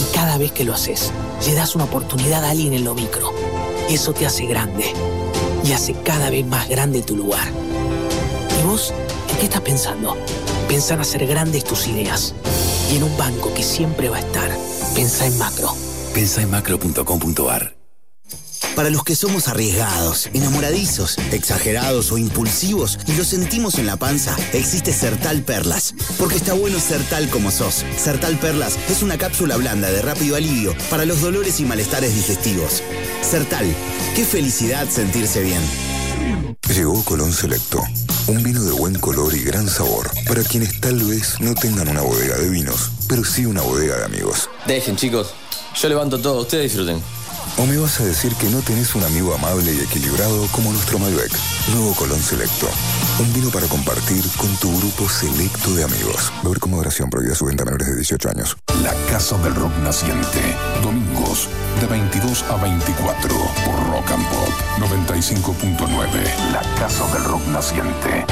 Y 0.00 0.14
cada 0.14 0.38
vez 0.38 0.52
que 0.52 0.64
lo 0.64 0.74
haces, 0.74 1.12
le 1.46 1.54
das 1.54 1.74
una 1.74 1.84
oportunidad 1.84 2.44
a 2.44 2.50
alguien 2.50 2.72
en 2.72 2.84
lo 2.84 2.94
micro. 2.94 3.32
Eso 3.88 4.12
te 4.12 4.26
hace 4.26 4.46
grande 4.46 4.92
y 5.64 5.72
hace 5.72 5.94
cada 5.94 6.30
vez 6.30 6.46
más 6.46 6.68
grande 6.68 7.02
tu 7.02 7.16
lugar. 7.16 7.48
¿Y 8.60 8.66
vos 8.66 8.92
en 9.30 9.36
qué 9.36 9.44
estás 9.44 9.60
pensando? 9.60 10.16
Pensar 10.68 11.00
hacer 11.00 11.26
grandes 11.26 11.64
tus 11.64 11.86
ideas 11.86 12.34
y 12.92 12.96
en 12.96 13.04
un 13.04 13.16
banco 13.16 13.52
que 13.54 13.62
siempre 13.62 14.08
va 14.08 14.16
a 14.16 14.20
estar. 14.20 14.50
Pensa 14.94 15.26
en 15.26 15.36
macro. 15.38 15.74
Pensa 16.14 16.42
en 16.42 16.50
macro.com.ar. 16.50 17.83
Para 18.76 18.90
los 18.90 19.04
que 19.04 19.14
somos 19.14 19.46
arriesgados, 19.46 20.28
enamoradizos, 20.34 21.16
exagerados 21.30 22.10
o 22.10 22.18
impulsivos 22.18 22.98
y 23.06 23.12
lo 23.12 23.24
sentimos 23.24 23.78
en 23.78 23.86
la 23.86 23.96
panza, 23.96 24.36
existe 24.52 24.92
Sertal 24.92 25.42
Perlas. 25.42 25.94
Porque 26.18 26.36
está 26.36 26.54
bueno 26.54 26.80
ser 26.80 27.00
tal 27.04 27.28
como 27.28 27.52
sos. 27.52 27.84
Sertal 27.96 28.36
Perlas 28.38 28.76
es 28.90 29.02
una 29.02 29.16
cápsula 29.16 29.56
blanda 29.56 29.90
de 29.90 30.02
rápido 30.02 30.34
alivio 30.34 30.74
para 30.90 31.04
los 31.04 31.20
dolores 31.20 31.60
y 31.60 31.64
malestares 31.64 32.16
digestivos. 32.16 32.82
Sertal, 33.22 33.64
qué 34.16 34.24
felicidad 34.24 34.88
sentirse 34.88 35.42
bien. 35.42 35.62
Llegó 36.74 37.04
Colón 37.04 37.32
Selecto, 37.32 37.80
un 38.26 38.42
vino 38.42 38.64
de 38.64 38.72
buen 38.72 38.98
color 38.98 39.36
y 39.36 39.44
gran 39.44 39.68
sabor 39.68 40.10
para 40.26 40.42
quienes 40.42 40.80
tal 40.80 41.00
vez 41.04 41.38
no 41.38 41.54
tengan 41.54 41.88
una 41.88 42.00
bodega 42.00 42.36
de 42.38 42.48
vinos, 42.48 42.90
pero 43.08 43.24
sí 43.24 43.46
una 43.46 43.62
bodega 43.62 43.98
de 43.98 44.04
amigos. 44.06 44.50
Dejen, 44.66 44.96
chicos. 44.96 45.32
Yo 45.80 45.88
levanto 45.88 46.18
todo, 46.18 46.40
ustedes 46.40 46.72
disfruten. 46.72 47.00
¿O 47.56 47.66
me 47.66 47.78
vas 47.78 48.00
a 48.00 48.04
decir 48.04 48.34
que 48.34 48.48
no 48.50 48.60
tenés 48.62 48.96
un 48.96 49.04
amigo 49.04 49.32
amable 49.32 49.72
y 49.72 49.78
equilibrado 49.78 50.48
como 50.50 50.72
nuestro 50.72 50.98
Malbec? 50.98 51.30
Nuevo 51.72 51.94
Colón 51.94 52.20
Selecto. 52.20 52.68
Un 53.20 53.32
vino 53.32 53.48
para 53.50 53.68
compartir 53.68 54.24
con 54.36 54.54
tu 54.56 54.76
grupo 54.78 55.08
selecto 55.08 55.72
de 55.74 55.84
amigos. 55.84 56.32
Beber 56.42 56.58
con 56.58 56.72
moderación 56.72 57.10
prohibida 57.10 57.36
su 57.36 57.44
venta 57.44 57.62
a 57.62 57.66
menores 57.66 57.86
de 57.86 57.96
18 57.96 58.28
años. 58.30 58.56
La 58.82 58.92
Casa 59.08 59.38
del 59.38 59.54
Rock 59.54 59.72
Naciente. 59.84 60.40
Domingos 60.82 61.48
de 61.80 61.86
22 61.86 62.42
a 62.50 62.56
24 62.56 63.28
por 63.64 63.86
Rock 63.92 64.10
and 64.10 64.28
Pop 64.30 64.90
95.9. 64.90 66.52
La 66.52 66.62
Casa 66.76 67.06
del 67.14 67.22
Rock 67.22 67.46
Naciente. 67.46 68.26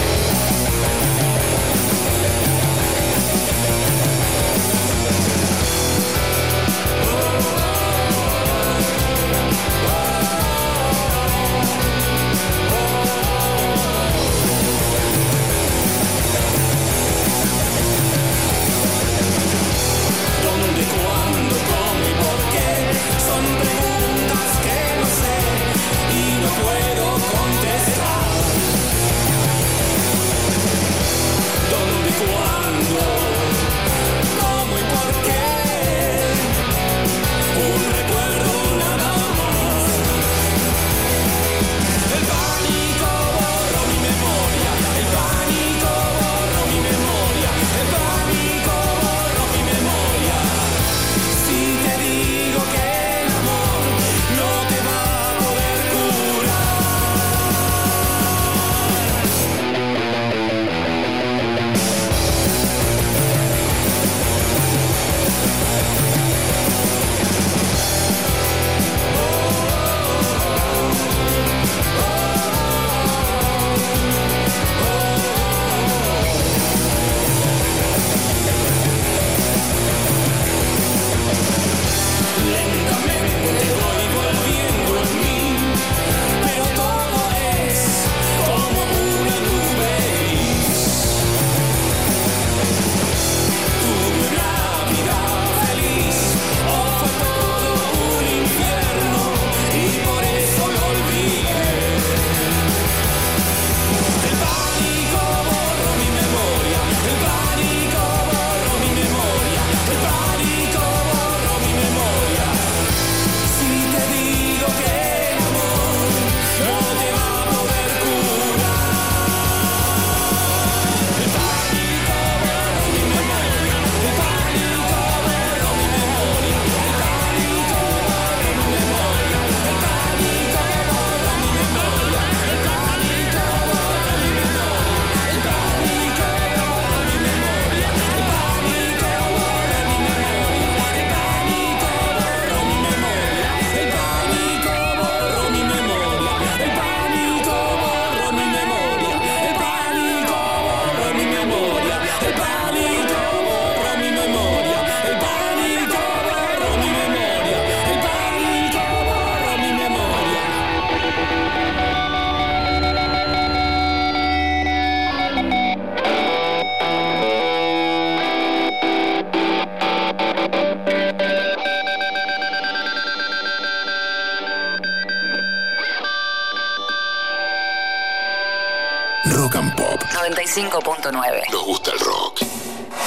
95.9. 180.23 181.51
Nos 181.51 181.65
gusta 181.65 181.91
el 181.91 181.99
rock. 181.99 182.43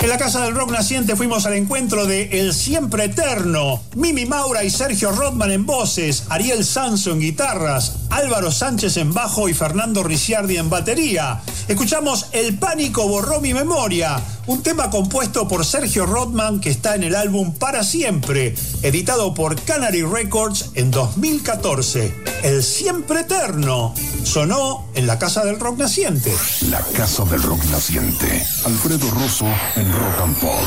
En 0.01 0.09
la 0.09 0.17
Casa 0.17 0.43
del 0.43 0.53
Rock 0.53 0.71
Naciente 0.71 1.15
fuimos 1.15 1.45
al 1.45 1.53
encuentro 1.53 2.05
de 2.05 2.41
El 2.41 2.53
Siempre 2.53 3.05
Eterno, 3.05 3.81
Mimi 3.95 4.25
Maura 4.25 4.65
y 4.65 4.69
Sergio 4.69 5.11
Rodman 5.13 5.51
en 5.51 5.65
voces, 5.65 6.25
Ariel 6.29 6.65
Sanso 6.65 7.11
en 7.11 7.21
guitarras, 7.21 7.95
Álvaro 8.09 8.51
Sánchez 8.51 8.97
en 8.97 9.13
bajo 9.13 9.47
y 9.47 9.53
Fernando 9.53 10.03
Ricciardi 10.03 10.57
en 10.57 10.69
batería. 10.69 11.41
Escuchamos 11.69 12.27
El 12.33 12.59
pánico 12.59 13.07
borró 13.07 13.39
mi 13.39 13.53
memoria, 13.53 14.21
un 14.45 14.61
tema 14.61 14.89
compuesto 14.89 15.47
por 15.47 15.65
Sergio 15.65 16.05
Rodman 16.05 16.59
que 16.59 16.69
está 16.69 16.95
en 16.95 17.03
el 17.03 17.15
álbum 17.15 17.53
Para 17.53 17.83
Siempre, 17.83 18.53
editado 18.83 19.33
por 19.33 19.59
Canary 19.61 20.01
Records 20.03 20.71
en 20.75 20.91
2014. 20.91 22.24
El 22.43 22.63
siempre 22.63 23.21
eterno 23.21 23.93
sonó 24.23 24.85
en 24.93 25.07
la 25.07 25.17
Casa 25.17 25.43
del 25.43 25.59
Rock 25.59 25.79
Naciente. 25.79 26.33
La 26.69 26.81
Casa 26.95 27.25
del 27.25 27.41
Rock 27.41 27.63
Naciente. 27.65 28.45
Alfredo 28.65 29.09
Rosso 29.11 29.45
en 29.75 29.91
Rock 29.91 30.21
and 30.21 30.37
Pop. 30.39 30.59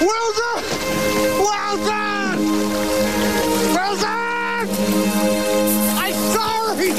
Well 0.00 0.32
done! 0.36 0.64
Well 1.38 1.76
done! 1.84 2.38
Well 3.74 3.96
done! 4.00 4.68
I'm 5.96 6.14
sorry! 6.32 6.94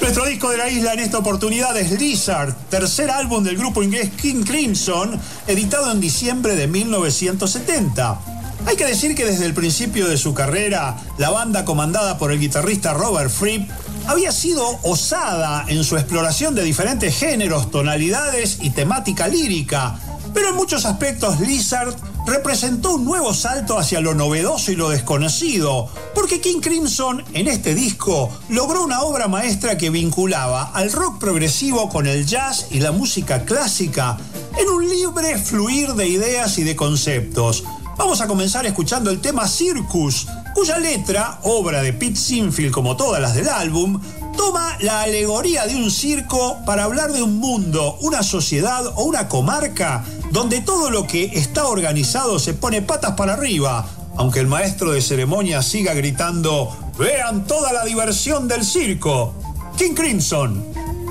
Nuestro 0.00 0.26
disco 0.26 0.50
de 0.50 0.56
la 0.56 0.68
isla 0.68 0.92
en 0.94 1.00
esta 1.00 1.18
oportunidad 1.18 1.76
es 1.76 1.90
Lizard, 2.00 2.54
tercer 2.70 3.10
álbum 3.10 3.44
del 3.44 3.56
grupo 3.56 3.82
inglés 3.82 4.10
King 4.20 4.44
Crimson, 4.44 5.20
editado 5.46 5.90
en 5.92 6.00
diciembre 6.00 6.56
de 6.56 6.66
1970. 6.66 8.35
Hay 8.66 8.74
que 8.74 8.84
decir 8.84 9.14
que 9.14 9.24
desde 9.24 9.46
el 9.46 9.54
principio 9.54 10.08
de 10.08 10.16
su 10.16 10.34
carrera, 10.34 10.96
la 11.18 11.30
banda 11.30 11.64
comandada 11.64 12.18
por 12.18 12.32
el 12.32 12.40
guitarrista 12.40 12.94
Robert 12.94 13.30
Fripp 13.30 13.70
había 14.08 14.32
sido 14.32 14.64
osada 14.82 15.64
en 15.68 15.84
su 15.84 15.96
exploración 15.96 16.56
de 16.56 16.64
diferentes 16.64 17.16
géneros, 17.16 17.70
tonalidades 17.70 18.58
y 18.62 18.70
temática 18.70 19.28
lírica, 19.28 20.00
pero 20.34 20.48
en 20.48 20.56
muchos 20.56 20.84
aspectos 20.84 21.38
Lizard 21.40 21.94
representó 22.26 22.96
un 22.96 23.04
nuevo 23.04 23.32
salto 23.34 23.78
hacia 23.78 24.00
lo 24.00 24.14
novedoso 24.14 24.72
y 24.72 24.76
lo 24.76 24.88
desconocido, 24.88 25.88
porque 26.12 26.40
King 26.40 26.60
Crimson 26.60 27.24
en 27.34 27.46
este 27.46 27.72
disco 27.72 28.36
logró 28.48 28.82
una 28.82 29.02
obra 29.02 29.28
maestra 29.28 29.78
que 29.78 29.90
vinculaba 29.90 30.72
al 30.74 30.90
rock 30.92 31.20
progresivo 31.20 31.88
con 31.88 32.08
el 32.08 32.26
jazz 32.26 32.66
y 32.72 32.80
la 32.80 32.90
música 32.90 33.44
clásica 33.44 34.18
en 34.58 34.68
un 34.68 34.88
libre 34.88 35.38
fluir 35.38 35.94
de 35.94 36.08
ideas 36.08 36.58
y 36.58 36.64
de 36.64 36.74
conceptos. 36.74 37.62
Vamos 37.96 38.20
a 38.20 38.26
comenzar 38.26 38.66
escuchando 38.66 39.10
el 39.10 39.20
tema 39.20 39.48
Circus, 39.48 40.26
cuya 40.54 40.78
letra, 40.78 41.40
obra 41.44 41.82
de 41.82 41.94
Pete 41.94 42.16
Sinfield 42.16 42.70
como 42.70 42.94
todas 42.94 43.22
las 43.22 43.34
del 43.34 43.48
álbum, 43.48 44.00
toma 44.36 44.76
la 44.80 45.02
alegoría 45.02 45.66
de 45.66 45.76
un 45.76 45.90
circo 45.90 46.58
para 46.66 46.84
hablar 46.84 47.12
de 47.12 47.22
un 47.22 47.38
mundo, 47.38 47.96
una 48.02 48.22
sociedad 48.22 48.86
o 48.96 49.04
una 49.04 49.28
comarca 49.28 50.04
donde 50.30 50.60
todo 50.60 50.90
lo 50.90 51.06
que 51.06 51.24
está 51.24 51.66
organizado 51.66 52.38
se 52.38 52.52
pone 52.52 52.82
patas 52.82 53.12
para 53.12 53.32
arriba, 53.32 53.88
aunque 54.16 54.40
el 54.40 54.46
maestro 54.46 54.92
de 54.92 55.00
ceremonia 55.00 55.62
siga 55.62 55.94
gritando, 55.94 56.76
vean 56.98 57.46
toda 57.46 57.72
la 57.72 57.84
diversión 57.84 58.46
del 58.46 58.62
circo. 58.62 59.34
King 59.78 59.94
Crimson, 59.94 60.64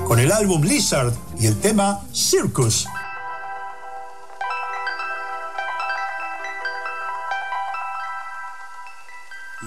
con 0.06 0.20
el 0.20 0.30
álbum 0.30 0.62
Lizard 0.62 1.12
y 1.38 1.46
el 1.46 1.58
tema 1.58 2.00
Circus. 2.12 2.86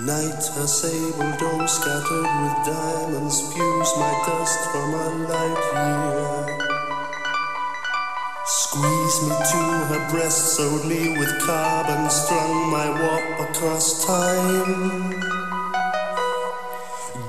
Night, 0.10 0.50
a 0.58 0.68
sable 0.68 1.32
dome 1.38 1.68
scattered 1.68 2.30
with 2.42 2.66
diamonds 2.66 3.38
spews 3.38 3.92
my 4.00 4.12
dust 4.26 4.60
from 4.72 4.94
a 4.96 5.08
light 5.30 5.66
year. 5.78 6.58
Squeeze 8.44 9.22
me 9.22 9.36
to 9.52 9.64
her 9.90 10.10
breast, 10.10 10.56
me 10.56 11.16
with 11.16 11.40
carbon, 11.46 12.10
strung 12.10 12.72
my 12.72 12.90
warp 12.90 13.50
across 13.52 14.04
time. 14.04 15.29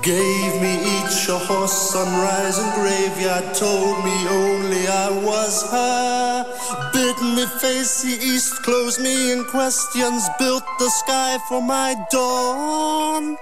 Gave 0.01 0.59
me 0.59 0.79
each 0.81 1.29
a 1.29 1.37
horse, 1.37 1.91
sunrise 1.91 2.57
and 2.57 2.73
graveyard, 2.73 3.53
told 3.53 4.03
me 4.03 4.27
only 4.29 4.87
I 4.87 5.09
was 5.11 5.69
her. 5.69 6.45
Bid 6.91 7.17
me 7.21 7.45
face 7.59 8.01
the 8.01 8.13
east, 8.13 8.63
closed 8.63 8.99
me 8.99 9.31
in 9.31 9.43
questions, 9.43 10.27
built 10.39 10.63
the 10.79 10.89
sky 10.89 11.37
for 11.47 11.61
my 11.61 11.95
dawn. 12.09 13.37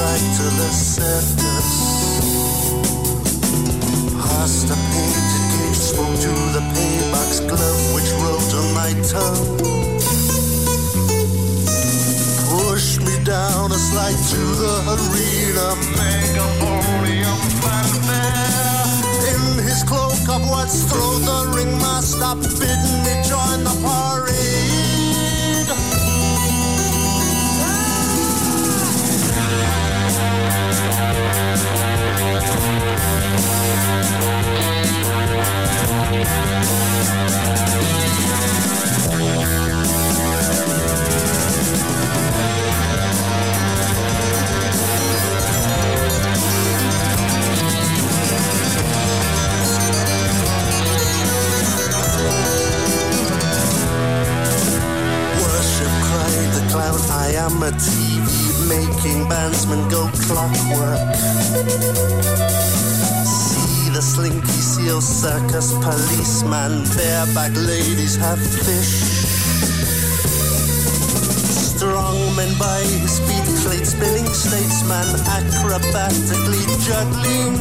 Right 0.00 0.26
to 0.38 0.46
the 0.60 0.70
circus. 0.70 1.70
Past 4.20 4.68
a 4.70 4.76
painted 4.92 5.44
cage, 5.52 5.80
spoke 5.90 6.16
to 6.26 6.32
the 6.56 6.62
paybox 6.72 7.40
glove 7.48 7.82
which 7.94 8.10
wrote 8.20 8.52
on 8.60 8.68
my 8.74 8.92
tongue. 9.12 9.46
Pushed 12.50 13.00
me 13.02 13.16
down 13.24 13.72
a 13.72 13.78
slide 13.78 14.20
to 14.32 14.42
the 14.62 14.74
arena. 14.94 15.66
Megapodium 15.96 17.40
fanfare. 17.62 18.90
In 19.32 19.42
his 19.64 19.82
cloak 19.84 20.28
of 20.28 20.42
what's 20.50 20.84
throw 20.90 21.12
the 21.28 21.38
ringmaster 21.56 22.34
bidding 22.58 22.98
me 23.04 23.14
join 23.28 23.64
the 23.64 23.74
parade. 23.82 24.69
TV 57.80 58.68
making 58.68 59.28
bandsmen 59.28 59.88
go 59.90 60.08
clockwork. 60.26 61.00
Slinky 64.00 64.48
seal 64.48 65.02
circus 65.02 65.74
policeman, 65.74 66.84
bareback 66.96 67.52
ladies 67.54 68.16
have 68.16 68.38
fish. 68.38 68.96
Strong 71.76 72.16
men 72.34 72.56
by 72.58 72.80
his 72.80 73.20
feet, 73.20 73.44
plate 73.60 73.84
spinning 73.84 74.26
statesman, 74.32 75.06
acrobatically 75.36 76.64
juggling. 76.80 77.58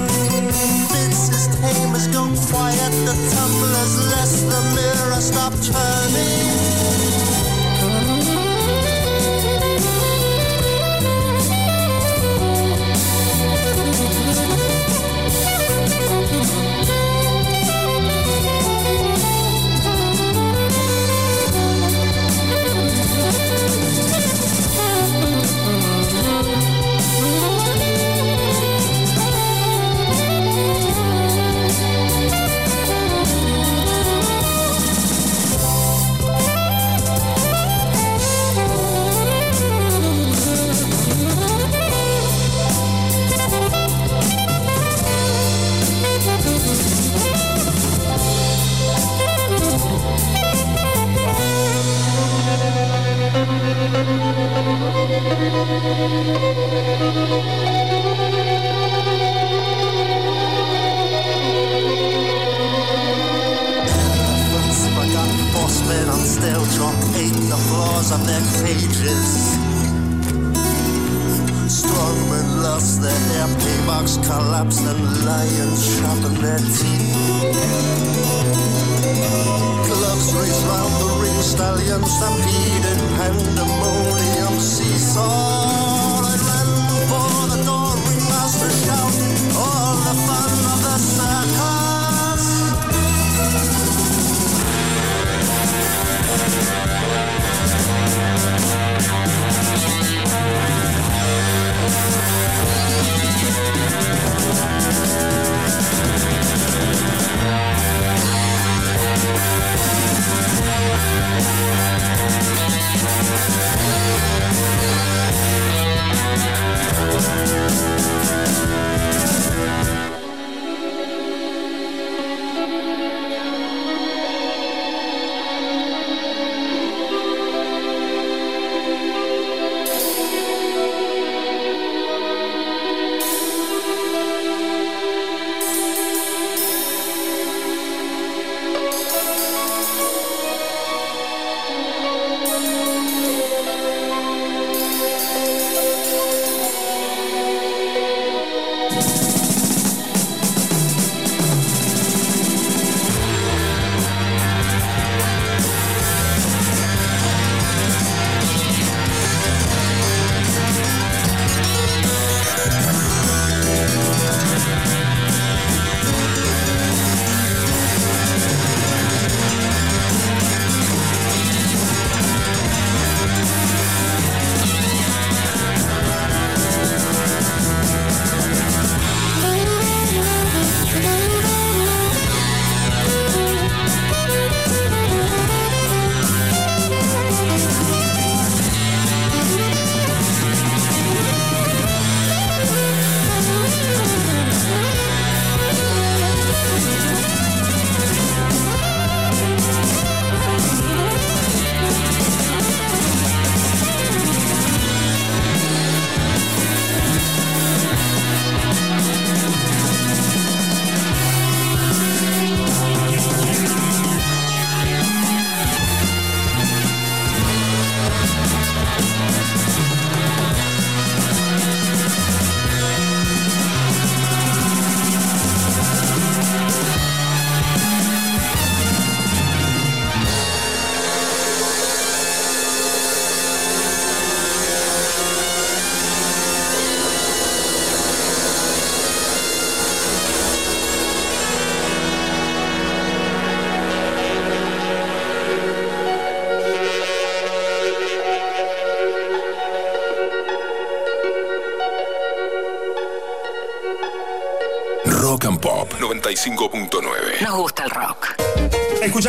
Bids 0.92 1.28
his 1.28 1.48
tamers 1.60 2.08
go 2.08 2.24
quiet, 2.48 2.94
the 3.04 3.16
tumblers 3.36 3.96
less, 4.12 4.42
the 4.44 4.62
mirror 4.76 5.20
stop 5.20 5.54
turning. 5.60 7.09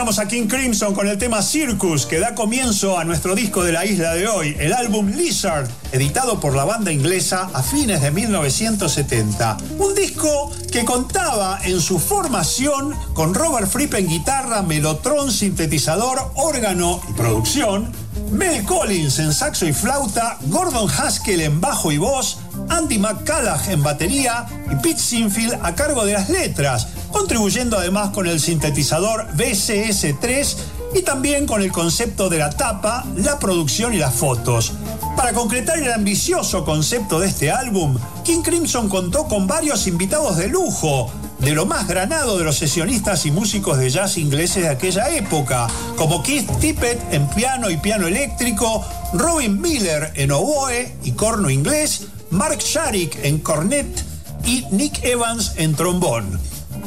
Escuchamos 0.01 0.19
a 0.19 0.29
King 0.29 0.47
Crimson 0.49 0.95
con 0.95 1.09
el 1.09 1.19
tema 1.19 1.43
Circus, 1.43 2.07
que 2.07 2.19
da 2.19 2.35
comienzo 2.35 2.99
a 2.99 3.05
nuestro 3.05 3.35
disco 3.35 3.63
de 3.63 3.73
la 3.73 3.85
isla 3.85 4.15
de 4.15 4.29
hoy, 4.29 4.57
el 4.59 4.73
álbum 4.73 5.11
Lizard, 5.11 5.69
editado 5.93 6.41
por 6.41 6.57
la 6.57 6.65
banda 6.65 6.91
inglesa 6.91 7.51
a 7.53 7.63
fines 7.63 8.01
de 8.01 8.11
1970. 8.11 9.59
Un 9.79 9.95
disco 9.95 10.51
que 10.73 10.87
contaba 10.87 11.59
en 11.65 11.83
su 11.83 11.99
formación 11.99 12.95
con 13.13 13.35
Robert 13.35 13.69
Fripp 13.69 13.93
en 13.93 14.09
guitarra, 14.09 14.63
melotron, 14.63 15.31
sintetizador, 15.31 16.33
órgano 16.35 17.03
y 17.07 17.13
producción, 17.13 17.93
Mel 18.33 18.65
Collins 18.65 19.19
en 19.19 19.35
saxo 19.35 19.67
y 19.67 19.75
flauta, 19.75 20.39
Gordon 20.47 20.89
Haskell 20.91 21.43
en 21.43 21.61
bajo 21.61 21.93
y 21.93 21.99
voz, 21.99 22.39
Andy 22.71 22.99
McCallagh 22.99 23.69
en 23.69 23.83
batería 23.83 24.47
y 24.73 24.77
Pete 24.77 24.99
Sinfield 24.99 25.59
a 25.63 25.75
cargo 25.75 26.07
de 26.07 26.15
las 26.15 26.31
letras, 26.31 26.89
contribuyendo 27.13 27.79
además 27.79 28.11
con 28.11 28.27
el 28.27 28.41
sintetizador 28.41 29.29
BCS3 29.37 30.57
y 30.95 31.03
también 31.03 31.47
con 31.47 31.63
el 31.63 31.71
concepto 31.71 32.29
de 32.29 32.39
la 32.39 32.51
tapa, 32.51 33.05
la 33.17 33.39
producción 33.39 33.95
y 33.95 33.99
las 33.99 34.15
fotos. 34.15 34.73
Para 35.17 35.33
concretar 35.33 35.79
el 35.79 35.93
ambicioso 35.93 36.65
concepto 36.65 37.21
de 37.21 37.29
este 37.29 37.51
álbum, 37.51 37.97
King 38.25 38.43
Crimson 38.43 38.89
contó 38.89 39.25
con 39.25 39.47
varios 39.47 39.87
invitados 39.87 40.37
de 40.37 40.49
lujo, 40.49 41.11
de 41.39 41.53
lo 41.53 41.67
más 41.67 41.89
granado 41.89 42.39
de 42.39 42.45
los 42.45 42.57
sesionistas 42.57 43.27
y 43.27 43.31
músicos 43.31 43.79
de 43.79 43.91
jazz 43.91 44.19
ingleses 44.19 44.63
de 44.65 44.69
aquella 44.69 45.09
época, 45.11 45.69
como 45.97 46.23
Keith 46.23 46.51
Tippett 46.59 47.01
en 47.13 47.29
piano 47.29 47.71
y 47.71 47.77
piano 47.77 48.07
eléctrico, 48.07 48.85
Robin 49.13 49.61
Miller 49.61 50.13
en 50.15 50.33
oboe 50.33 50.97
y 51.03 51.13
corno 51.13 51.51
inglés, 51.51 52.09
Mark 52.31 52.59
Sharik 52.59 53.25
en 53.25 53.39
cornet 53.39 54.05
y 54.45 54.65
Nick 54.71 55.05
Evans 55.05 55.53
en 55.57 55.75
trombón. 55.75 56.41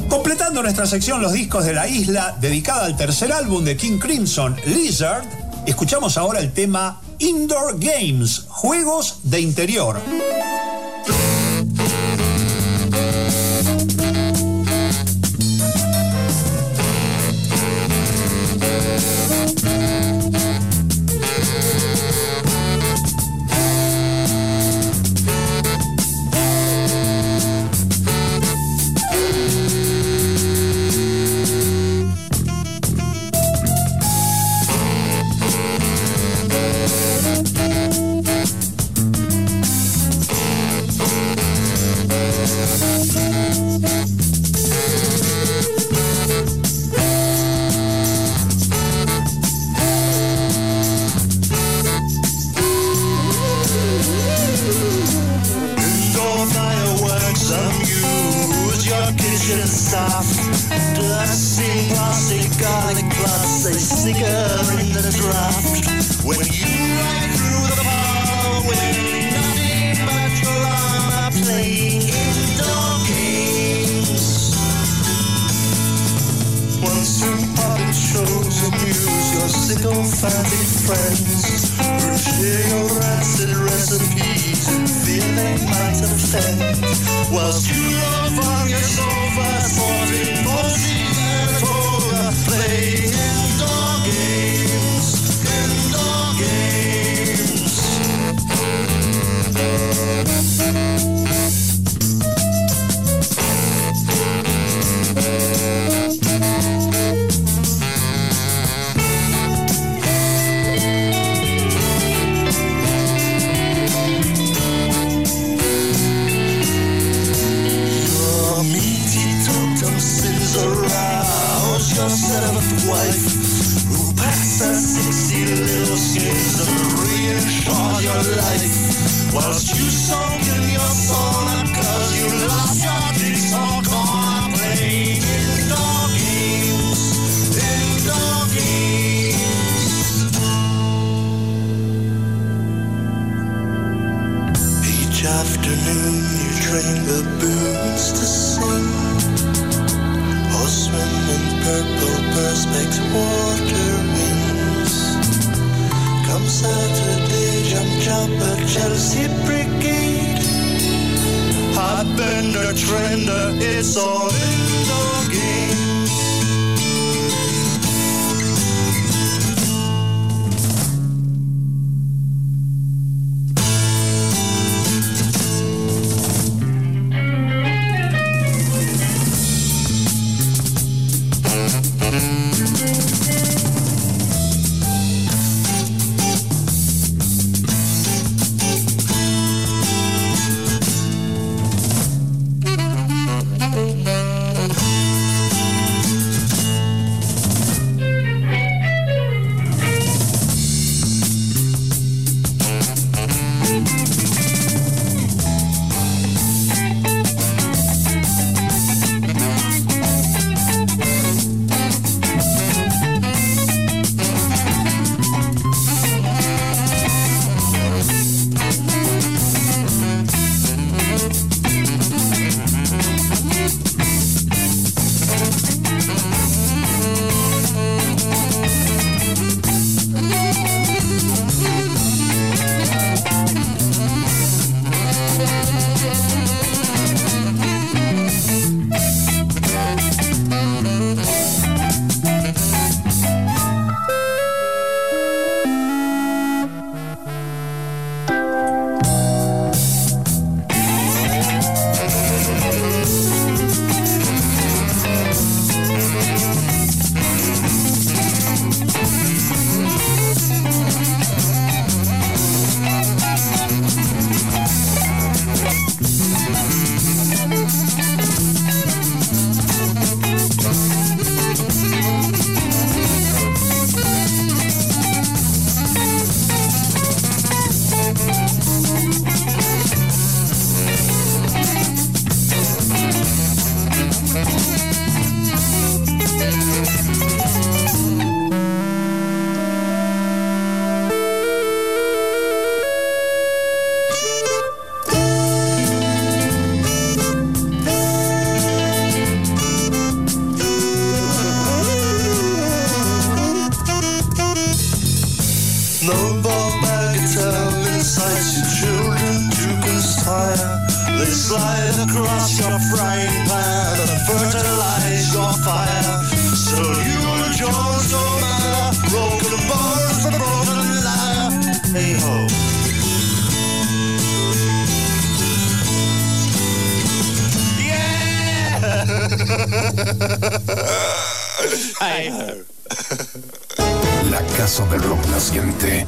Completando 0.08 0.62
nuestra 0.62 0.86
sección 0.86 1.20
Los 1.20 1.32
discos 1.32 1.64
de 1.64 1.72
la 1.72 1.88
isla, 1.88 2.36
dedicada 2.40 2.84
al 2.84 2.96
tercer 2.96 3.32
álbum 3.32 3.64
de 3.64 3.76
King 3.76 3.98
Crimson, 3.98 4.56
Lizard, 4.66 5.24
escuchamos 5.66 6.16
ahora 6.18 6.40
el 6.40 6.52
tema 6.52 7.00
Indoor 7.18 7.78
Games, 7.78 8.44
Juegos 8.48 9.20
de 9.22 9.40
Interior. 9.40 10.00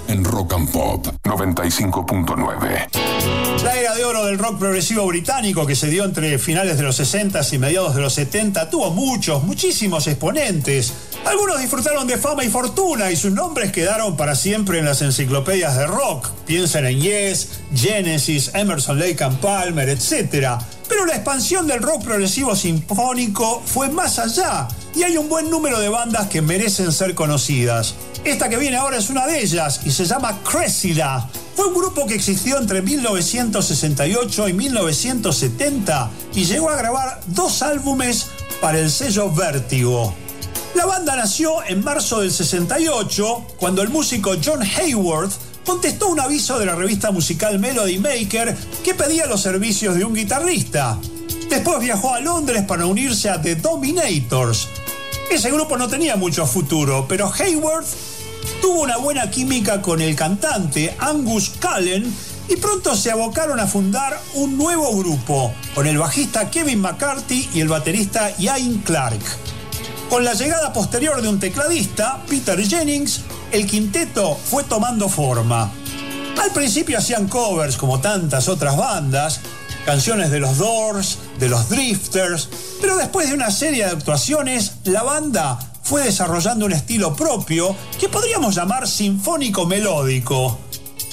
En 0.08 0.24
Rock 0.24 0.54
and 0.54 0.70
Pop 0.70 1.06
95.9. 1.22 3.64
La 3.64 3.76
era 3.76 3.94
de 3.94 4.04
oro 4.04 4.26
del 4.26 4.38
rock 4.38 4.58
progresivo 4.58 5.06
británico 5.06 5.66
que 5.66 5.74
se 5.74 5.88
dio 5.88 6.04
entre 6.04 6.38
finales 6.38 6.76
de 6.76 6.82
los 6.82 6.96
60 6.96 7.40
y 7.52 7.58
mediados 7.58 7.94
de 7.94 8.02
los 8.02 8.12
70 8.14 8.70
tuvo 8.70 8.90
muchos, 8.90 9.42
muchísimos 9.42 10.06
exponentes. 10.06 10.92
Algunos 11.24 11.60
disfrutaron 11.60 12.06
de 12.06 12.18
fama 12.18 12.44
y 12.44 12.48
fortuna 12.48 13.10
y 13.10 13.16
sus 13.16 13.32
nombres 13.32 13.72
quedaron 13.72 14.16
para 14.16 14.34
siempre 14.34 14.78
en 14.78 14.84
las 14.84 15.02
enciclopedias 15.02 15.76
de 15.76 15.86
rock. 15.86 16.28
Piensen 16.46 16.86
en 16.86 17.00
Yes, 17.00 17.60
Genesis, 17.74 18.50
Emerson 18.54 18.98
Lake 18.98 19.22
and 19.24 19.40
Palmer, 19.40 19.88
etc. 19.88 20.58
Pero 20.88 21.06
la 21.06 21.14
expansión 21.14 21.66
del 21.66 21.82
rock 21.82 22.04
progresivo 22.04 22.54
sinfónico 22.54 23.62
fue 23.64 23.88
más 23.88 24.18
allá 24.18 24.68
y 24.94 25.02
hay 25.02 25.18
un 25.18 25.28
buen 25.28 25.50
número 25.50 25.80
de 25.80 25.88
bandas 25.88 26.28
que 26.28 26.40
merecen 26.40 26.92
ser 26.92 27.14
conocidas. 27.14 27.94
Esta 28.26 28.48
que 28.48 28.56
viene 28.56 28.76
ahora 28.76 28.96
es 28.98 29.08
una 29.08 29.24
de 29.24 29.40
ellas 29.40 29.82
y 29.84 29.92
se 29.92 30.04
llama 30.04 30.40
Cressida. 30.42 31.30
Fue 31.54 31.68
un 31.68 31.74
grupo 31.74 32.08
que 32.08 32.16
existió 32.16 32.58
entre 32.58 32.82
1968 32.82 34.48
y 34.48 34.52
1970 34.52 36.10
y 36.34 36.44
llegó 36.44 36.68
a 36.68 36.76
grabar 36.76 37.20
dos 37.28 37.62
álbumes 37.62 38.26
para 38.60 38.80
el 38.80 38.90
sello 38.90 39.30
Vértigo. 39.30 40.12
La 40.74 40.86
banda 40.86 41.14
nació 41.14 41.64
en 41.68 41.84
marzo 41.84 42.20
del 42.20 42.32
68 42.32 43.46
cuando 43.58 43.80
el 43.80 43.90
músico 43.90 44.32
John 44.44 44.60
Hayworth 44.60 45.32
contestó 45.64 46.08
un 46.08 46.18
aviso 46.18 46.58
de 46.58 46.66
la 46.66 46.74
revista 46.74 47.12
musical 47.12 47.60
Melody 47.60 47.98
Maker 47.98 48.56
que 48.82 48.94
pedía 48.94 49.26
los 49.26 49.40
servicios 49.40 49.94
de 49.94 50.04
un 50.04 50.14
guitarrista. 50.14 50.98
Después 51.48 51.78
viajó 51.78 52.12
a 52.12 52.18
Londres 52.18 52.64
para 52.66 52.86
unirse 52.86 53.30
a 53.30 53.40
The 53.40 53.54
Dominators. 53.54 54.66
Ese 55.30 55.50
grupo 55.52 55.76
no 55.76 55.86
tenía 55.86 56.16
mucho 56.16 56.44
futuro, 56.44 57.06
pero 57.08 57.32
Hayworth 57.32 58.15
tuvo 58.60 58.82
una 58.82 58.96
buena 58.96 59.30
química 59.30 59.82
con 59.82 60.00
el 60.00 60.14
cantante 60.14 60.94
Angus 60.98 61.52
Cullen 61.60 62.12
y 62.48 62.56
pronto 62.56 62.94
se 62.94 63.10
abocaron 63.10 63.58
a 63.60 63.66
fundar 63.66 64.20
un 64.34 64.56
nuevo 64.56 64.96
grupo 64.96 65.52
con 65.74 65.86
el 65.86 65.98
bajista 65.98 66.50
Kevin 66.50 66.80
McCarthy 66.80 67.48
y 67.54 67.60
el 67.60 67.68
baterista 67.68 68.30
Ian 68.38 68.78
Clark. 68.78 69.20
Con 70.08 70.24
la 70.24 70.34
llegada 70.34 70.72
posterior 70.72 71.20
de 71.20 71.28
un 71.28 71.40
tecladista, 71.40 72.22
Peter 72.28 72.60
Jennings, 72.62 73.22
el 73.50 73.66
quinteto 73.66 74.36
fue 74.36 74.64
tomando 74.64 75.08
forma. 75.08 75.70
Al 76.40 76.50
principio 76.52 76.98
hacían 76.98 77.28
covers 77.28 77.76
como 77.76 78.00
tantas 78.00 78.48
otras 78.48 78.76
bandas, 78.76 79.40
canciones 79.84 80.30
de 80.30 80.40
los 80.40 80.58
Doors, 80.58 81.18
de 81.38 81.48
los 81.48 81.68
Drifters, 81.68 82.48
pero 82.80 82.96
después 82.96 83.28
de 83.28 83.34
una 83.34 83.50
serie 83.50 83.84
de 83.84 83.90
actuaciones, 83.90 84.74
la 84.84 85.02
banda 85.02 85.58
fue 85.86 86.02
desarrollando 86.02 86.66
un 86.66 86.72
estilo 86.72 87.14
propio 87.14 87.76
que 88.00 88.08
podríamos 88.08 88.56
llamar 88.56 88.88
sinfónico 88.88 89.66
melódico. 89.66 90.58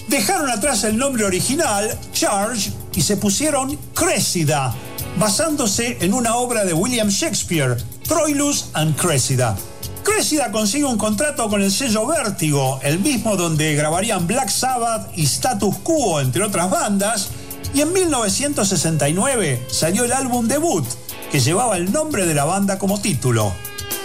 Dejaron 0.08 0.50
atrás 0.50 0.84
el 0.84 0.98
nombre 0.98 1.26
original, 1.26 1.96
Charge, 2.12 2.72
y 2.96 3.04
se 3.04 3.18
pusieron 3.18 3.78
Cressida, 3.94 4.74
basándose 5.20 5.98
en 6.02 6.16
una 6.16 6.38
obra 6.38 6.66
de 6.66 6.74
William 6.74 7.10
Shakespeare, 7.10 7.78
Troilus 8.08 8.72
and 8.74 8.96
Cressida. 8.96 9.56
Cressida 10.02 10.52
consigue 10.52 10.86
un 10.86 10.98
contrato 10.98 11.48
con 11.50 11.62
el 11.62 11.72
sello 11.72 12.08
Vértigo, 12.08 12.80
el 12.82 12.98
mismo 12.98 13.38
donde 13.38 13.76
grabarían 13.76 14.26
Black 14.26 14.50
Sabbath 14.50 15.16
y 15.16 15.26
Status 15.26 15.78
Quo, 15.84 16.20
entre 16.20 16.44
otras 16.44 16.72
bandas, 16.72 17.30
y 17.76 17.82
en 17.82 17.94
1969 17.94 19.68
salió 19.70 20.04
el 20.04 20.14
álbum 20.14 20.48
debut, 20.48 20.86
que 21.32 21.40
llevaba 21.40 21.78
el 21.78 21.92
nombre 21.92 22.26
de 22.26 22.34
la 22.34 22.46
banda 22.46 22.80
como 22.80 23.00
título. 23.00 23.54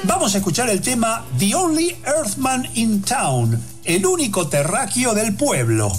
Vamos 0.05 0.35
a 0.35 0.39
escuchar 0.39 0.71
el 0.71 0.81
tema 0.81 1.25
The 1.39 1.55
Only 1.55 1.97
Earthman 2.05 2.67
in 2.75 3.03
Town, 3.03 3.61
el 3.85 4.07
único 4.07 4.47
terráqueo 4.47 5.15
del 5.15 5.35
pueblo. 5.35 5.91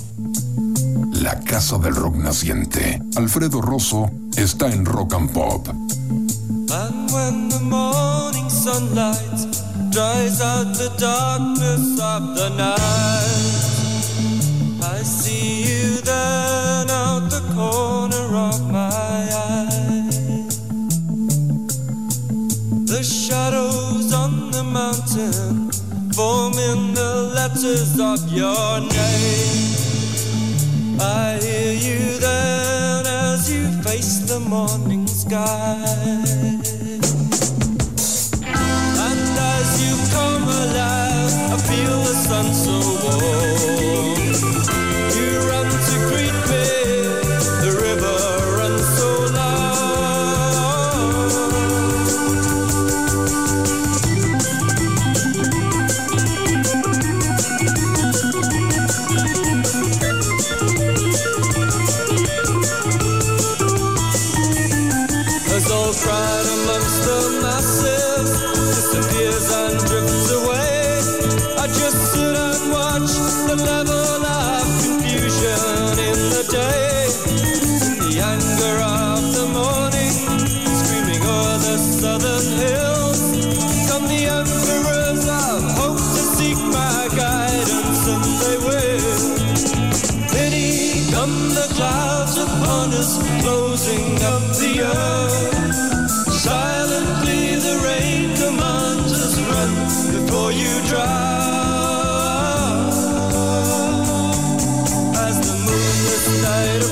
La 1.13 1.39
casa 1.41 1.77
del 1.77 1.95
rock 1.95 2.15
naciente. 2.15 3.01
Alfredo 3.15 3.61
Rosso 3.61 4.09
está 4.38 4.67
en 4.67 4.85
Rock 4.85 5.13
and 5.13 5.31
Pop. 5.31 5.67
And 5.67 7.11
when 7.11 7.49
the 7.49 7.59
morning 7.59 8.49
sunlight 8.49 9.17
dries 9.91 10.39
out 10.41 10.73
the 10.76 10.91
darkness 10.97 11.99
of 11.99 12.35
the 12.35 12.49
night, 12.51 12.80
I 14.81 15.03
see 15.03 15.63
you 15.63 16.01
then 16.01 16.89
out 16.89 17.30
the 17.30 17.41
corner 17.53 18.35
of 18.35 18.71
my 18.71 19.09
the 25.20 26.12
forming 26.16 26.94
the 26.94 27.32
letters 27.36 28.00
of 28.00 28.20
your 28.32 28.80
name. 28.80 29.76
I 31.00 31.40
hear 31.41 31.74
you 31.74 32.20
then 32.20 33.06
as 33.06 33.52
you 33.52 33.64
face 33.84 34.20
the 34.32 34.40
morning 34.40 35.08
sky. 35.08 35.76
And 39.08 39.22
as 39.56 39.70
you 39.84 39.94
come 40.16 40.44
alive, 40.44 41.36
I 41.54 41.58
feel 41.70 41.98
the 42.08 42.16
sun 42.28 42.48
so 42.64 42.78
warm. 43.04 44.20
You 45.16 45.30
run 45.50 45.70
to 45.88 45.96
greet 46.10 46.38
me, 46.52 46.66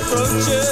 approaches, 0.08 0.67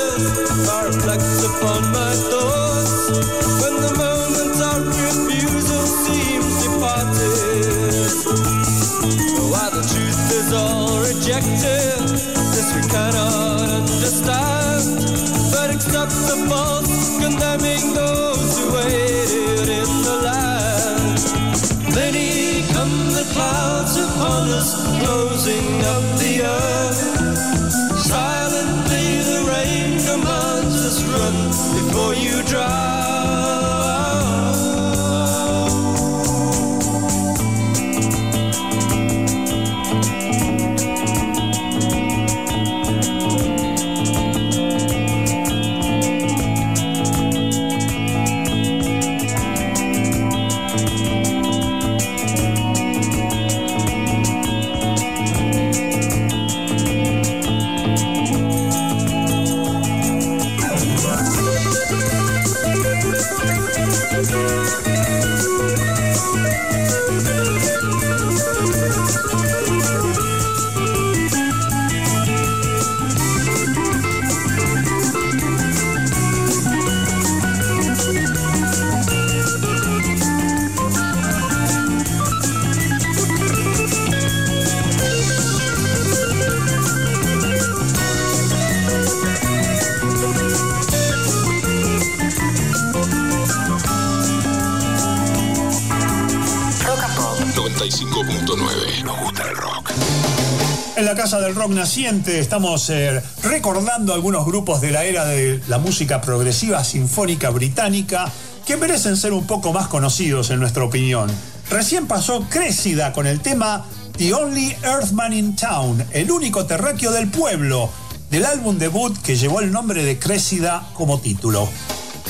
Naciente 101.73 102.39
estamos 102.39 102.89
eh, 102.91 103.21
recordando 103.41 104.13
algunos 104.13 104.45
grupos 104.45 104.81
de 104.81 104.91
la 104.91 105.03
era 105.03 105.25
de 105.25 105.59
la 105.67 105.79
música 105.79 106.21
progresiva 106.21 106.83
sinfónica 106.83 107.49
británica 107.49 108.31
que 108.67 108.77
merecen 108.77 109.17
ser 109.17 109.33
un 109.33 109.47
poco 109.47 109.73
más 109.73 109.87
conocidos 109.87 110.51
en 110.51 110.59
nuestra 110.59 110.83
opinión. 110.83 111.29
Recién 111.69 112.05
pasó 112.05 112.45
Crécida 112.49 113.13
con 113.13 113.25
el 113.25 113.39
tema 113.39 113.83
The 114.17 114.33
Only 114.33 114.75
Earthman 114.83 115.33
in 115.33 115.55
Town, 115.55 116.05
el 116.11 116.29
único 116.29 116.67
terráqueo 116.67 117.11
del 117.11 117.29
pueblo, 117.29 117.89
del 118.29 118.45
álbum 118.45 118.77
debut 118.77 119.17
que 119.23 119.35
llevó 119.35 119.59
el 119.59 119.71
nombre 119.71 120.03
de 120.03 120.19
Crécida 120.19 120.87
como 120.93 121.19
título. 121.19 121.67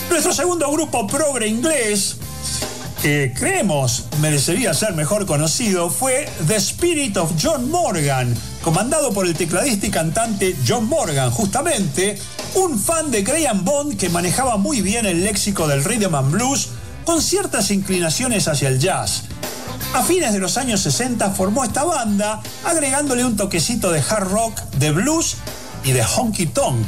Nuestro 0.09 0.33
segundo 0.33 0.71
grupo 0.71 1.07
progre 1.07 1.47
inglés, 1.47 2.15
que 3.01 3.33
creemos 3.37 4.05
merecería 4.21 4.73
ser 4.73 4.93
mejor 4.93 5.25
conocido, 5.25 5.89
fue 5.89 6.29
The 6.47 6.55
Spirit 6.55 7.17
of 7.17 7.33
John 7.41 7.69
Morgan, 7.69 8.33
comandado 8.65 9.13
por 9.13 9.27
el 9.27 9.35
tecladista 9.35 9.85
y 9.85 9.91
cantante 9.91 10.55
John 10.67 10.89
Morgan, 10.89 11.29
justamente 11.29 12.17
un 12.55 12.79
fan 12.79 13.11
de 13.11 13.21
Graham 13.21 13.63
Bond 13.63 13.95
que 13.95 14.09
manejaba 14.09 14.57
muy 14.57 14.81
bien 14.81 15.05
el 15.05 15.23
léxico 15.23 15.67
del 15.67 15.83
rhythm 15.85 16.15
and 16.15 16.31
blues 16.31 16.69
con 17.05 17.21
ciertas 17.21 17.69
inclinaciones 17.69 18.47
hacia 18.47 18.69
el 18.69 18.79
jazz. 18.79 19.25
A 19.93 20.01
fines 20.01 20.33
de 20.33 20.39
los 20.39 20.57
años 20.57 20.81
60 20.81 21.29
formó 21.29 21.63
esta 21.63 21.83
banda, 21.83 22.41
agregándole 22.63 23.23
un 23.23 23.37
toquecito 23.37 23.91
de 23.91 23.99
hard 23.99 24.31
rock, 24.31 24.59
de 24.79 24.89
blues 24.89 25.35
y 25.83 25.91
de 25.91 26.03
honky 26.03 26.47
tonk. 26.47 26.87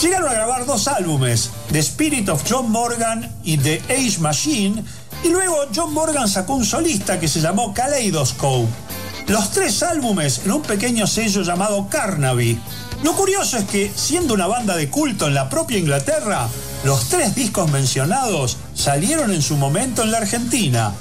Llegaron 0.00 0.28
a 0.28 0.34
grabar 0.34 0.64
dos 0.64 0.86
álbumes, 0.86 1.50
The 1.72 1.80
Spirit 1.80 2.28
of 2.28 2.44
John 2.48 2.70
Morgan 2.70 3.34
y 3.42 3.58
The 3.58 3.82
Age 3.88 4.20
Machine, 4.20 4.84
y 5.24 5.28
luego 5.30 5.56
John 5.74 5.92
Morgan 5.92 6.28
sacó 6.28 6.54
un 6.54 6.64
solista 6.64 7.18
que 7.18 7.26
se 7.26 7.40
llamó 7.40 7.74
Kaleidoscope. 7.74 8.68
Los 9.30 9.52
tres 9.52 9.84
álbumes 9.84 10.40
en 10.44 10.50
un 10.50 10.62
pequeño 10.62 11.06
sello 11.06 11.42
llamado 11.42 11.86
Carnaby. 11.88 12.58
Lo 13.04 13.14
curioso 13.14 13.58
es 13.58 13.64
que, 13.64 13.92
siendo 13.94 14.34
una 14.34 14.48
banda 14.48 14.76
de 14.76 14.90
culto 14.90 15.28
en 15.28 15.34
la 15.34 15.48
propia 15.48 15.78
Inglaterra, 15.78 16.48
los 16.82 17.08
tres 17.08 17.36
discos 17.36 17.70
mencionados 17.70 18.56
salieron 18.74 19.30
en 19.30 19.40
su 19.40 19.56
momento 19.56 20.02
en 20.02 20.10
la 20.10 20.18
Argentina. 20.18 20.92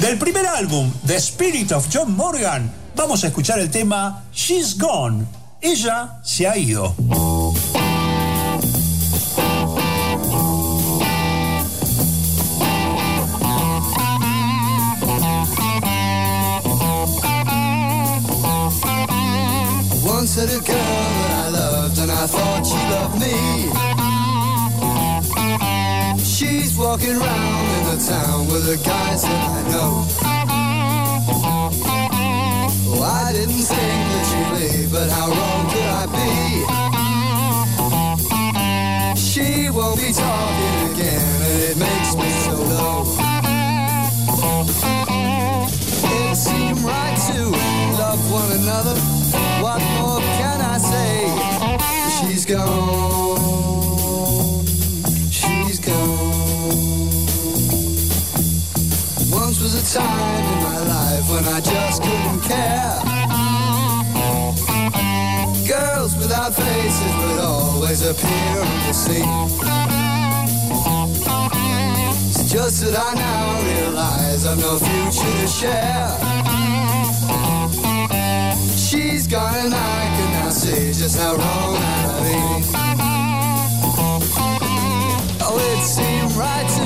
Del 0.00 0.16
primer 0.16 0.46
álbum, 0.46 0.90
The 1.06 1.16
Spirit 1.16 1.72
of 1.72 1.88
John 1.92 2.16
Morgan, 2.16 2.72
vamos 2.96 3.24
a 3.24 3.26
escuchar 3.26 3.58
el 3.58 3.70
tema 3.70 4.24
She's 4.32 4.78
Gone. 4.78 5.26
Ella 5.60 6.18
se 6.24 6.48
ha 6.48 6.56
ido. 6.56 6.94
Walking 26.86 27.16
around 27.16 27.66
in 27.78 27.84
the 27.90 28.04
town 28.06 28.46
with 28.46 28.64
the 28.64 28.76
guys 28.88 29.22
that 29.22 29.42
I 29.58 29.62
know. 29.72 30.06
Oh, 32.92 33.02
I 33.02 33.32
didn't 33.32 33.64
think 33.74 34.02
that 34.10 34.24
she'd 34.28 34.50
leave, 34.58 34.90
but 34.92 35.08
how 35.10 35.26
wrong 35.36 35.62
could 35.72 35.90
I 36.02 36.06
be? 36.16 36.30
She 39.20 39.46
won't 39.68 39.98
be 40.00 40.12
talking 40.12 40.78
again, 40.92 41.42
and 41.48 41.58
it 41.70 41.76
makes 41.76 42.14
me 42.14 42.30
so 42.46 42.54
low. 42.72 42.96
It 46.14 46.36
seemed 46.36 46.80
right 46.92 47.16
to 47.30 47.38
love 48.00 48.20
one 48.30 48.50
another. 48.60 48.96
What 49.64 49.80
more 49.98 50.20
can 50.38 50.58
I 50.60 50.78
say? 50.78 51.14
She's 52.16 52.44
gone. 52.46 53.15
Always 67.96 68.10
appear 68.10 68.64
the 68.86 68.92
scene. 68.92 69.24
It's 72.28 72.52
just 72.52 72.82
that 72.82 72.96
I 72.98 73.14
now 73.14 73.62
realize 73.62 74.46
I've 74.46 74.58
no 74.58 74.78
future 74.78 75.32
to 75.40 75.46
share. 75.46 76.10
She's 78.76 79.26
gone 79.26 79.54
and 79.54 79.74
I 79.74 80.16
can 80.16 80.30
now 80.32 80.50
see 80.50 80.92
just 80.92 81.18
how 81.18 81.36
wrong 81.36 81.76
I've 81.76 82.22
been. 82.22 82.62
Oh, 85.42 85.58
it 85.58 85.84
seemed 85.84 86.32
right 86.32 86.68
to 86.78 86.84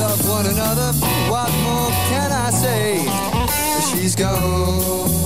love 0.00 0.28
one 0.28 0.46
another. 0.46 0.92
What 1.30 1.50
more 1.64 1.90
can 2.08 2.30
I 2.32 2.50
say? 2.50 3.08
She's 3.90 4.14
gone. 4.14 5.23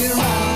get 0.00 0.12
around. 0.12 0.49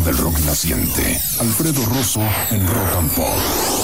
Del 0.00 0.16
rock 0.16 0.38
naciente. 0.46 1.20
Alfredo 1.38 1.84
Rosso 1.84 2.22
en 2.50 2.66
Rock 2.66 2.96
and 2.96 3.14
Pop. 3.14 3.81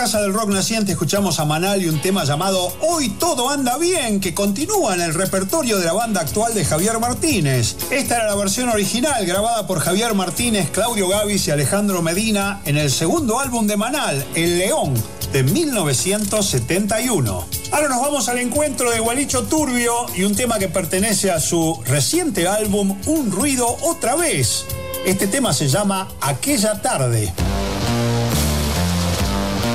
Casa 0.00 0.22
del 0.22 0.32
Rock 0.32 0.48
Naciente 0.48 0.92
escuchamos 0.92 1.40
a 1.40 1.44
Manal 1.44 1.82
y 1.82 1.88
un 1.90 2.00
tema 2.00 2.24
llamado 2.24 2.72
Hoy 2.80 3.10
todo 3.10 3.50
anda 3.50 3.76
bien, 3.76 4.18
que 4.18 4.32
continúa 4.32 4.94
en 4.94 5.02
el 5.02 5.12
repertorio 5.12 5.78
de 5.78 5.84
la 5.84 5.92
banda 5.92 6.22
actual 6.22 6.54
de 6.54 6.64
Javier 6.64 6.98
Martínez. 6.98 7.76
Esta 7.90 8.16
era 8.16 8.28
la 8.28 8.34
versión 8.34 8.70
original 8.70 9.26
grabada 9.26 9.66
por 9.66 9.80
Javier 9.80 10.14
Martínez, 10.14 10.70
Claudio 10.70 11.06
Gavis 11.06 11.46
y 11.46 11.50
Alejandro 11.50 12.00
Medina 12.00 12.62
en 12.64 12.78
el 12.78 12.90
segundo 12.90 13.40
álbum 13.40 13.66
de 13.66 13.76
Manal, 13.76 14.24
El 14.34 14.56
León, 14.56 14.94
de 15.34 15.42
1971. 15.42 17.46
Ahora 17.70 17.88
nos 17.90 18.00
vamos 18.00 18.26
al 18.30 18.38
encuentro 18.38 18.90
de 18.90 19.00
Gualicho 19.00 19.42
Turbio 19.42 20.06
y 20.16 20.22
un 20.22 20.34
tema 20.34 20.58
que 20.58 20.68
pertenece 20.68 21.30
a 21.30 21.40
su 21.40 21.78
reciente 21.84 22.48
álbum 22.48 22.96
Un 23.04 23.30
ruido 23.30 23.76
otra 23.82 24.16
vez. 24.16 24.64
Este 25.04 25.26
tema 25.26 25.52
se 25.52 25.68
llama 25.68 26.08
Aquella 26.22 26.80
tarde. 26.80 27.34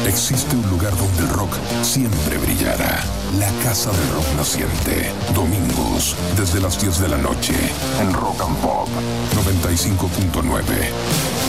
Existe 0.08 0.56
un 0.56 0.70
lugar 0.70 0.96
donde 0.96 1.24
el 1.24 1.30
rock 1.30 1.52
siempre 1.82 2.38
brillará. 2.38 3.04
la 3.40 3.52
casa 3.64 3.92
del 3.92 4.10
rock 4.12 4.26
naciente. 4.38 5.12
Domingos, 5.34 6.16
desde 6.38 6.62
las 6.62 6.80
10 6.80 7.00
de 7.00 7.10
la 7.10 7.18
noche, 7.18 7.56
en 8.00 8.14
Rock 8.14 8.42
and 8.42 8.56
Pop 8.58 8.88
95.9. 9.34 11.45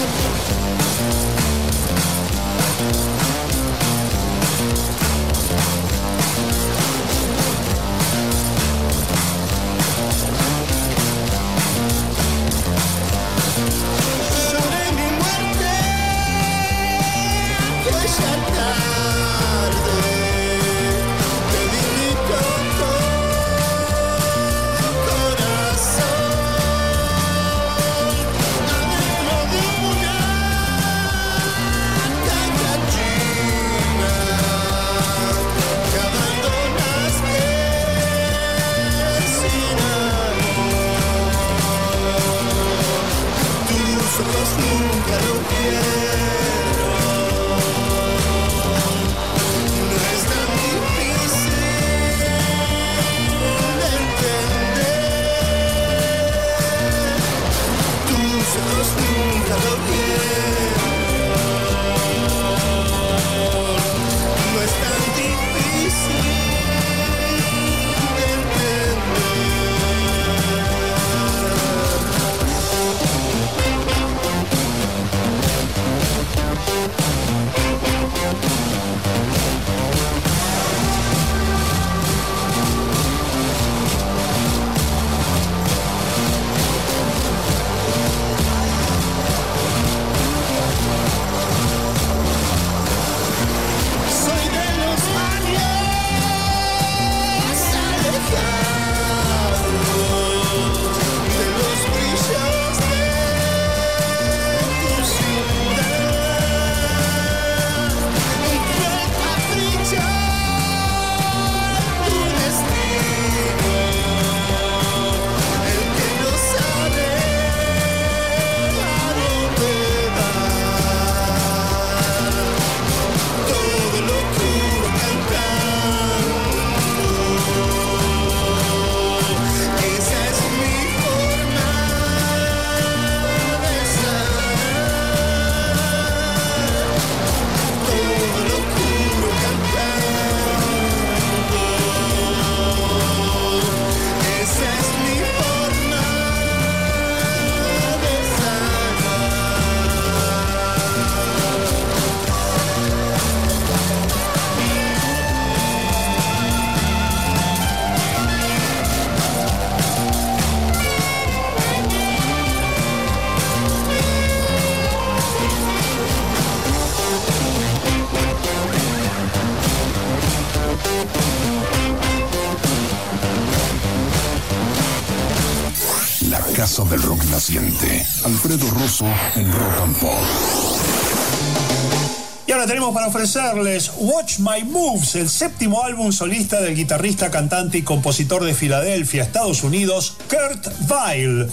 ofrecerles 183.06 183.92
Watch 183.98 184.38
My 184.38 184.64
Moves, 184.64 185.14
el 185.14 185.28
séptimo 185.28 185.82
álbum 185.82 186.12
solista 186.12 186.60
del 186.60 186.74
guitarrista, 186.74 187.30
cantante 187.30 187.78
y 187.78 187.82
compositor 187.82 188.44
de 188.44 188.54
Filadelfia, 188.54 189.22
Estados 189.22 189.62
Unidos, 189.62 190.16
Kurt 190.28 190.68
Weill. 190.90 191.48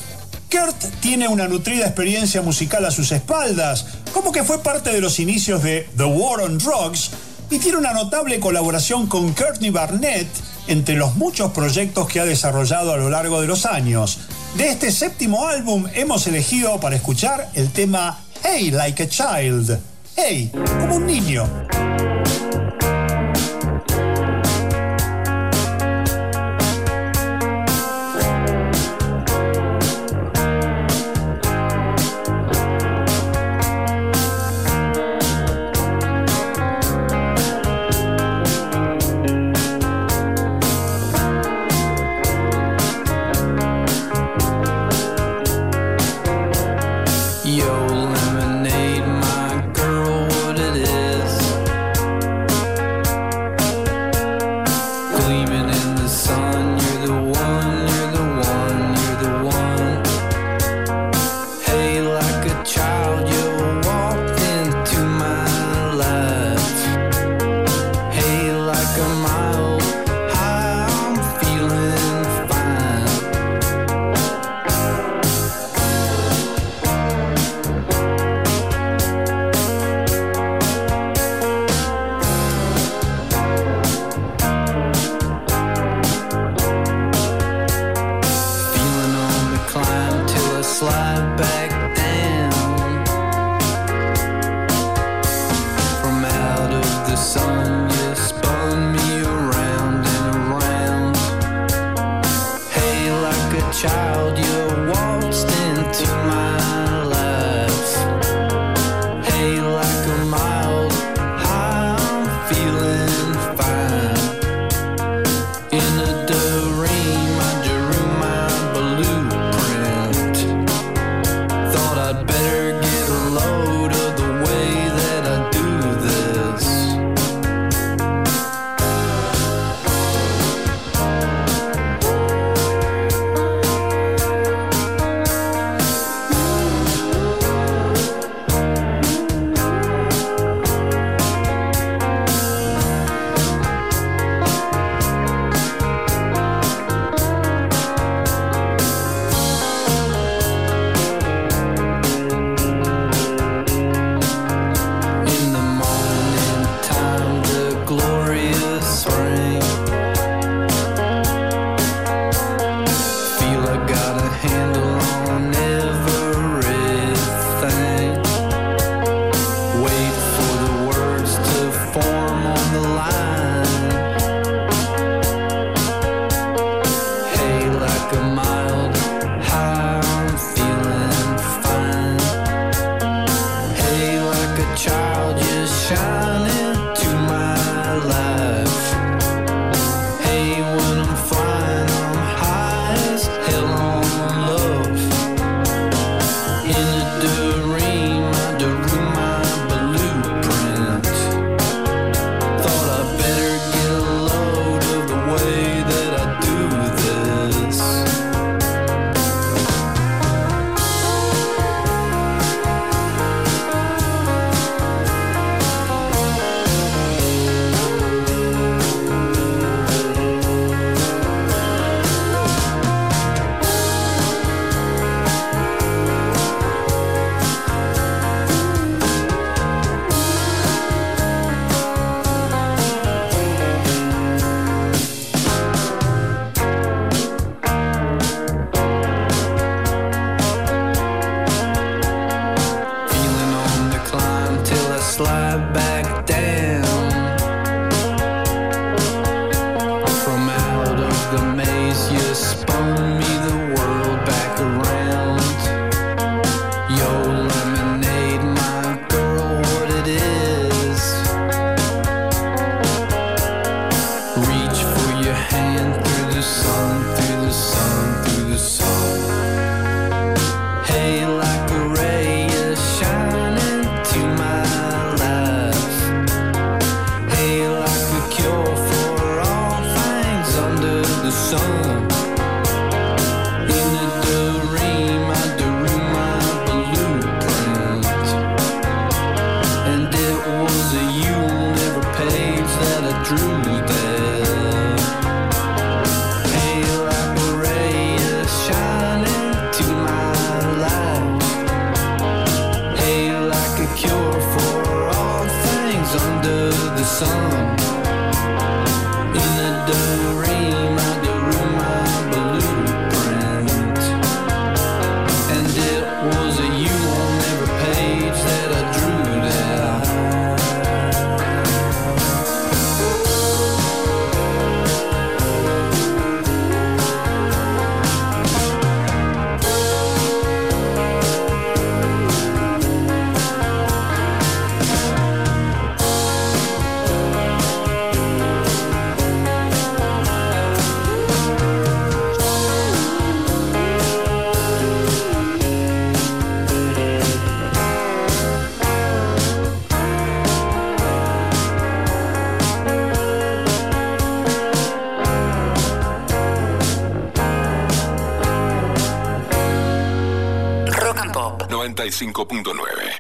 Kurt 0.50 0.84
tiene 1.00 1.28
una 1.28 1.48
nutrida 1.48 1.86
experiencia 1.86 2.42
musical 2.42 2.86
a 2.86 2.92
sus 2.92 3.12
espaldas, 3.12 3.86
como 4.14 4.32
que 4.32 4.44
fue 4.44 4.64
parte 4.64 4.92
de 4.92 5.02
los 5.02 5.20
inicios 5.20 5.64
de 5.64 5.88
The 5.96 6.06
War 6.06 6.42
on 6.42 6.58
Drugs, 6.58 7.12
y 7.50 7.60
tiene 7.60 7.78
una 7.78 7.94
notable 7.94 8.40
colaboración 8.40 9.08
con 9.08 9.34
Courtney 9.34 9.70
Barnett 9.70 10.28
entre 10.68 10.96
los 10.96 11.16
muchos 11.16 11.52
proyectos 11.52 12.08
que 12.08 12.20
ha 12.20 12.26
desarrollado 12.26 12.94
a 12.94 12.98
lo 12.98 13.10
largo 13.10 13.42
de 13.42 13.48
los 13.48 13.66
años. 13.66 14.20
De 14.58 14.70
este 14.70 14.92
séptimo 14.92 15.48
álbum 15.48 15.86
hemos 15.94 16.26
elegido 16.28 16.80
para 16.80 16.96
escuchar 16.96 17.50
el 17.54 17.70
tema 17.72 18.20
Hey 18.44 18.72
Like 18.72 19.04
a 19.04 19.10
Child. 19.10 19.93
Hey, 20.16 20.52
como 20.54 20.98
un 20.98 21.08
niño. 21.08 21.44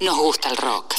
Nos 0.01 0.17
gusta 0.17 0.49
el 0.49 0.57
rock. 0.57 0.95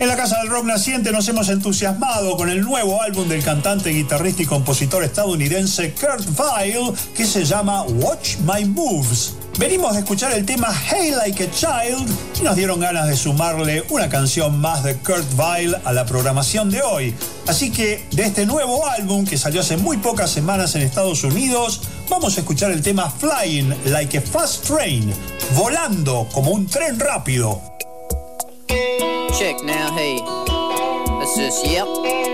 En 0.00 0.06
la 0.06 0.16
Casa 0.16 0.38
del 0.38 0.48
Rock 0.48 0.64
Naciente 0.64 1.10
nos 1.10 1.26
hemos 1.28 1.48
entusiasmado 1.48 2.36
con 2.36 2.48
el 2.48 2.60
nuevo 2.60 3.02
álbum 3.02 3.28
del 3.28 3.42
cantante, 3.42 3.90
guitarrista 3.90 4.42
y 4.42 4.46
compositor 4.46 5.02
estadounidense 5.02 5.92
Kurt 5.92 6.24
Vile, 6.36 6.92
que 7.16 7.24
se 7.24 7.44
llama 7.44 7.82
Watch 7.82 8.36
My 8.38 8.64
Moves. 8.64 9.34
Venimos 9.58 9.94
de 9.94 10.00
escuchar 10.00 10.32
el 10.34 10.46
tema 10.46 10.72
Hey 10.72 11.10
Like 11.10 11.42
a 11.42 11.50
Child 11.50 12.08
y 12.40 12.42
nos 12.44 12.54
dieron 12.54 12.78
ganas 12.78 13.08
de 13.08 13.16
sumarle 13.16 13.82
una 13.88 14.08
canción 14.08 14.60
más 14.60 14.84
de 14.84 14.94
Kurt 14.98 15.26
Vile 15.36 15.76
a 15.84 15.92
la 15.92 16.06
programación 16.06 16.70
de 16.70 16.80
hoy. 16.80 17.12
Así 17.48 17.72
que 17.72 18.06
de 18.12 18.22
este 18.22 18.46
nuevo 18.46 18.86
álbum 18.86 19.26
que 19.26 19.36
salió 19.36 19.62
hace 19.62 19.76
muy 19.76 19.96
pocas 19.96 20.30
semanas 20.30 20.76
en 20.76 20.82
Estados 20.82 21.24
Unidos, 21.24 21.80
vamos 22.08 22.36
a 22.36 22.40
escuchar 22.40 22.70
el 22.70 22.82
tema 22.82 23.10
Flying 23.10 23.74
Like 23.86 24.18
a 24.18 24.20
Fast 24.20 24.64
Train 24.64 25.12
volando 25.52 26.26
como 26.32 26.52
un 26.52 26.66
tren 26.66 26.98
rápido. 26.98 27.60
Check 29.38 29.62
now, 29.62 29.90
hey. 29.96 30.20
That's 31.18 31.36
just, 31.36 31.66
yep. 31.66 32.27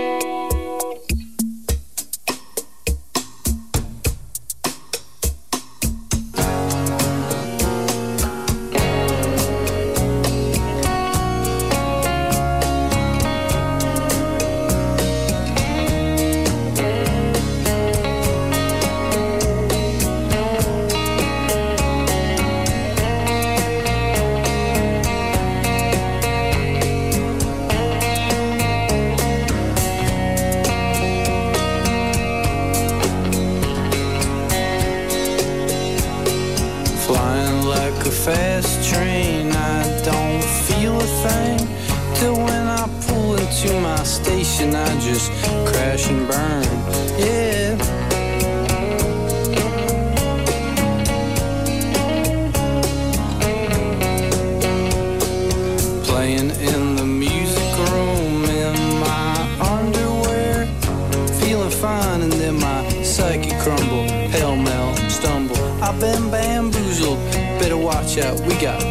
Watch 68.15 68.25
out, 68.25 68.39
we 68.41 68.55
got 68.55 68.81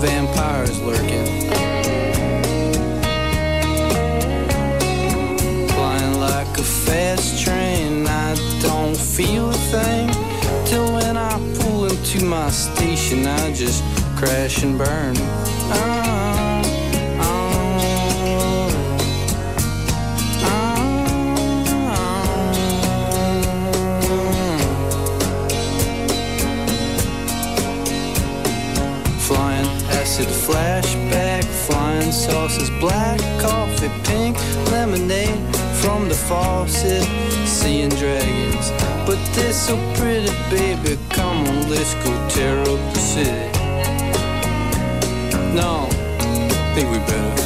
vampires 0.00 0.80
lurking. 0.82 1.26
Flying 5.68 6.20
like 6.20 6.58
a 6.58 6.62
fast 6.62 7.44
train, 7.44 8.06
I 8.06 8.34
don't 8.60 8.96
feel 8.96 9.50
a 9.50 9.52
thing. 9.52 10.08
Till 10.66 10.92
when 10.92 11.16
I 11.16 11.38
pull 11.60 11.84
into 11.86 12.24
my 12.24 12.50
station, 12.50 13.26
I 13.26 13.52
just 13.52 13.82
crash 14.16 14.62
and 14.62 14.78
burn. 14.78 15.14
Ah, 15.74 16.51
flying 31.66 32.12
saucers, 32.12 32.70
black 32.80 33.18
coffee, 33.40 33.90
pink 34.04 34.36
lemonade 34.70 35.38
from 35.80 36.08
the 36.08 36.14
faucet, 36.14 37.02
seeing 37.46 37.90
dragons. 37.90 38.70
But 39.06 39.18
they're 39.34 39.52
so 39.52 39.76
pretty, 39.96 40.32
baby. 40.50 40.98
Come 41.10 41.46
on, 41.46 41.70
let's 41.70 41.94
go 42.04 42.10
tear 42.28 42.60
up 42.60 42.82
the 42.94 43.00
city. 43.12 43.48
No, 45.54 45.88
I 45.90 46.72
think 46.74 46.90
we 46.90 46.98
better 46.98 47.41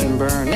and 0.00 0.18
burn. 0.18 0.48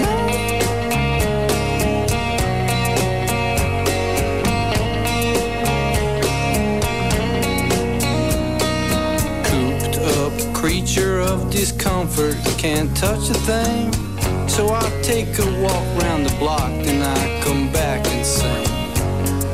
Cooped 9.45 9.99
up 9.99 10.55
creature 10.55 11.21
of 11.21 11.51
discomfort, 11.51 12.37
can't 12.59 12.95
touch 12.97 13.31
a 13.31 13.35
thing. 13.35 13.93
So 14.49 14.69
I 14.69 14.81
take 15.03 15.39
a 15.39 15.63
walk 15.63 16.03
round 16.03 16.27
the 16.27 16.37
block, 16.39 16.71
then 16.85 17.03
I 17.03 17.43
come 17.45 17.73
back 17.73 18.07
and 18.09 18.27
sing. 18.27 18.67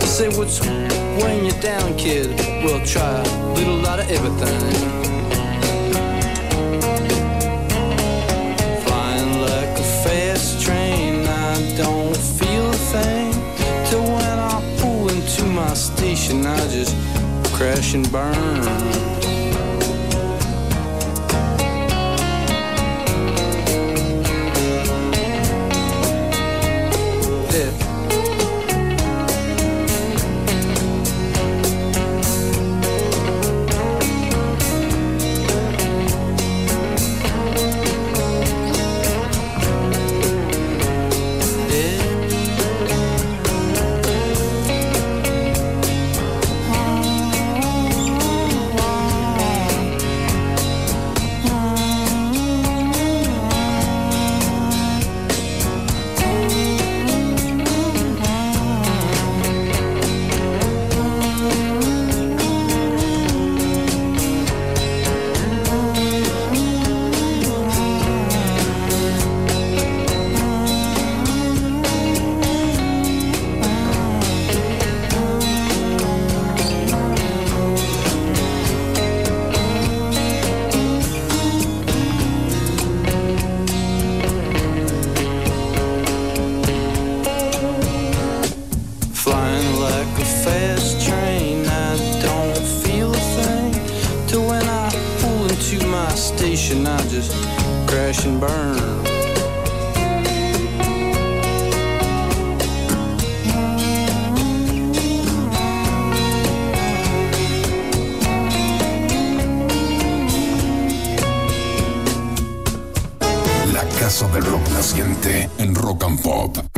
Say 0.00 0.28
what's 0.36 0.60
weighing 0.60 1.44
you 1.46 1.60
down, 1.60 1.96
kid? 1.96 2.28
We'll 2.64 2.84
try 2.86 3.20
a 3.20 3.52
little 3.54 3.76
lot 3.76 4.00
of 4.00 4.10
everything. 4.10 5.05
Station, 16.26 16.46
I 16.46 16.56
just 16.68 16.94
crash 17.54 17.94
and 17.94 18.10
burn. 18.10 19.15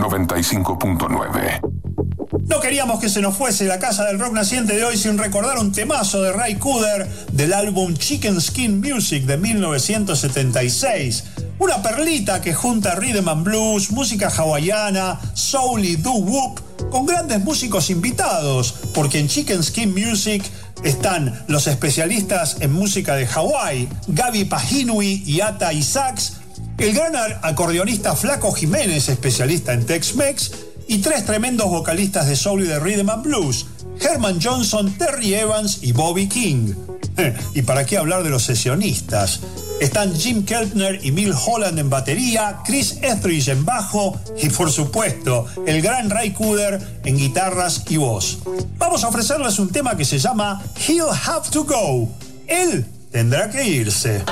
95.9. 0.08 1.60
No 2.46 2.60
queríamos 2.60 2.98
que 2.98 3.08
se 3.08 3.20
nos 3.20 3.36
fuese 3.36 3.66
la 3.66 3.78
casa 3.78 4.04
del 4.04 4.18
rock 4.18 4.32
naciente 4.32 4.74
de 4.74 4.84
hoy 4.84 4.96
sin 4.96 5.18
recordar 5.18 5.58
un 5.58 5.70
temazo 5.72 6.22
de 6.22 6.32
Ray 6.32 6.56
Cooder 6.56 7.06
del 7.32 7.52
álbum 7.52 7.94
Chicken 7.94 8.40
Skin 8.40 8.80
Music 8.80 9.24
de 9.24 9.36
1976. 9.36 11.24
Una 11.58 11.82
perlita 11.82 12.40
que 12.40 12.54
junta 12.54 12.94
rhythm 12.94 13.28
and 13.28 13.44
blues, 13.44 13.90
música 13.90 14.28
hawaiana, 14.28 15.20
soul 15.34 15.84
y 15.84 15.96
doo-wop 15.96 16.60
con 16.90 17.04
grandes 17.04 17.44
músicos 17.44 17.90
invitados, 17.90 18.74
porque 18.94 19.18
en 19.18 19.28
Chicken 19.28 19.62
Skin 19.62 19.92
Music 19.92 20.42
están 20.84 21.44
los 21.48 21.66
especialistas 21.66 22.56
en 22.60 22.72
música 22.72 23.16
de 23.16 23.26
Hawái, 23.26 23.88
Gaby 24.06 24.44
Pahinui 24.44 25.22
y 25.26 25.40
Ata 25.40 25.72
Isaacs, 25.72 26.34
el 26.78 26.94
gran 26.94 27.12
acordeonista 27.42 28.14
Flaco 28.14 28.52
Jiménez, 28.52 29.08
especialista 29.08 29.72
en 29.72 29.84
Tex-Mex, 29.84 30.52
y 30.86 30.98
tres 30.98 31.26
tremendos 31.26 31.68
vocalistas 31.68 32.28
de 32.28 32.36
soul 32.36 32.62
y 32.62 32.66
de 32.66 32.78
rhythm 32.78 33.10
and 33.10 33.22
blues, 33.22 33.66
Herman 34.00 34.40
Johnson, 34.40 34.96
Terry 34.96 35.34
Evans 35.34 35.80
y 35.82 35.92
Bobby 35.92 36.28
King. 36.28 36.72
¿Y 37.54 37.62
para 37.62 37.84
qué 37.84 37.98
hablar 37.98 38.22
de 38.22 38.30
los 38.30 38.44
sesionistas? 38.44 39.40
Están 39.80 40.14
Jim 40.14 40.44
Keltner 40.44 41.00
y 41.04 41.10
Bill 41.10 41.34
Holland 41.34 41.78
en 41.78 41.90
batería, 41.90 42.60
Chris 42.64 42.98
Etheridge 43.02 43.48
en 43.48 43.64
bajo 43.64 44.18
y 44.40 44.48
por 44.48 44.72
supuesto 44.72 45.46
el 45.66 45.82
gran 45.82 46.10
Ray 46.10 46.32
Cooder 46.32 47.00
en 47.04 47.16
guitarras 47.16 47.84
y 47.88 47.96
voz. 47.96 48.38
Vamos 48.78 49.04
a 49.04 49.08
ofrecerles 49.08 49.58
un 49.58 49.70
tema 49.70 49.96
que 49.96 50.04
se 50.04 50.18
llama 50.18 50.62
He'll 50.86 51.10
Have 51.26 51.50
to 51.50 51.64
Go. 51.64 52.08
Él 52.46 52.86
tendrá 53.12 53.50
que 53.50 53.64
irse. 53.64 54.24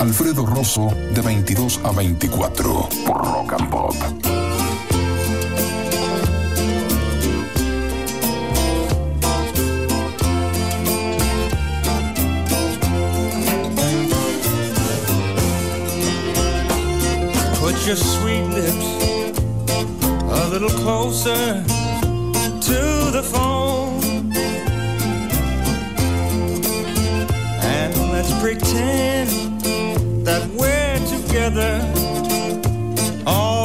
Alfredo 0.00 0.46
Rosso 0.46 0.88
de 1.12 1.20
22 1.20 1.78
a 1.84 1.92
24 1.92 2.88
por 3.04 3.18
Rock 3.18 3.52
and 3.52 3.68
Pop. 3.68 3.94
Put 17.60 17.86
your 17.86 17.96
sweet 17.96 18.44
lips 18.54 18.86
a 20.30 20.48
little 20.48 20.70
closer 20.70 21.62
to 22.62 23.10
the 23.12 23.22
phone 23.22 24.32
and 27.60 27.94
let's 28.12 28.32
pretend 28.40 29.49
that 30.30 30.48
we're 30.50 30.98
together. 31.08 31.72
All 33.26 33.59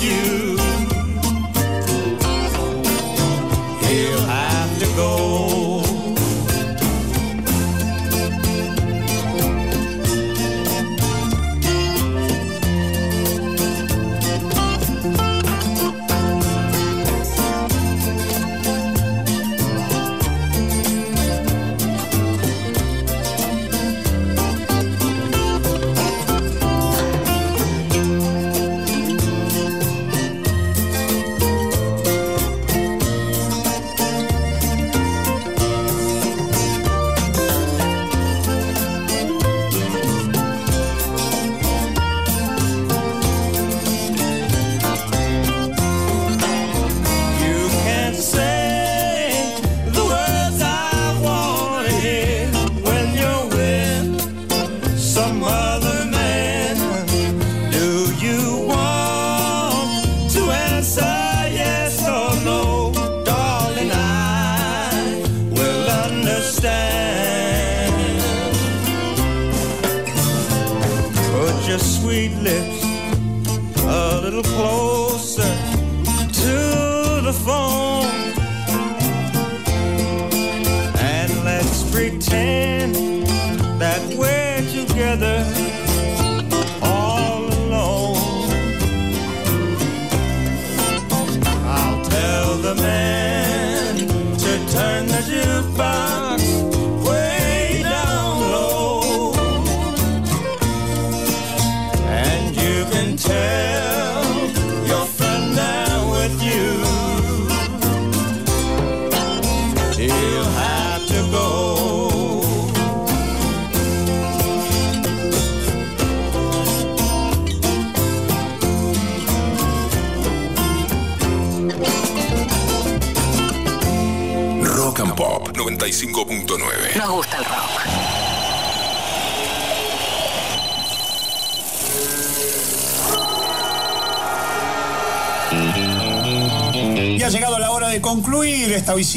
you. 0.00 0.57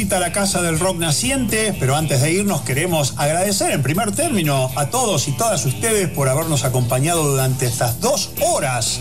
Visita 0.01 0.17
a 0.17 0.19
la 0.19 0.31
Casa 0.31 0.63
del 0.63 0.79
Rock 0.79 0.97
Naciente, 0.97 1.75
pero 1.79 1.95
antes 1.95 2.21
de 2.23 2.31
irnos 2.31 2.61
queremos 2.61 3.13
agradecer 3.17 3.69
en 3.69 3.83
primer 3.83 4.11
término 4.11 4.71
a 4.75 4.87
todos 4.87 5.27
y 5.27 5.31
todas 5.33 5.63
ustedes 5.67 6.09
por 6.09 6.27
habernos 6.27 6.63
acompañado 6.63 7.23
durante 7.23 7.67
estas 7.67 7.99
dos 7.99 8.31
horas 8.41 8.99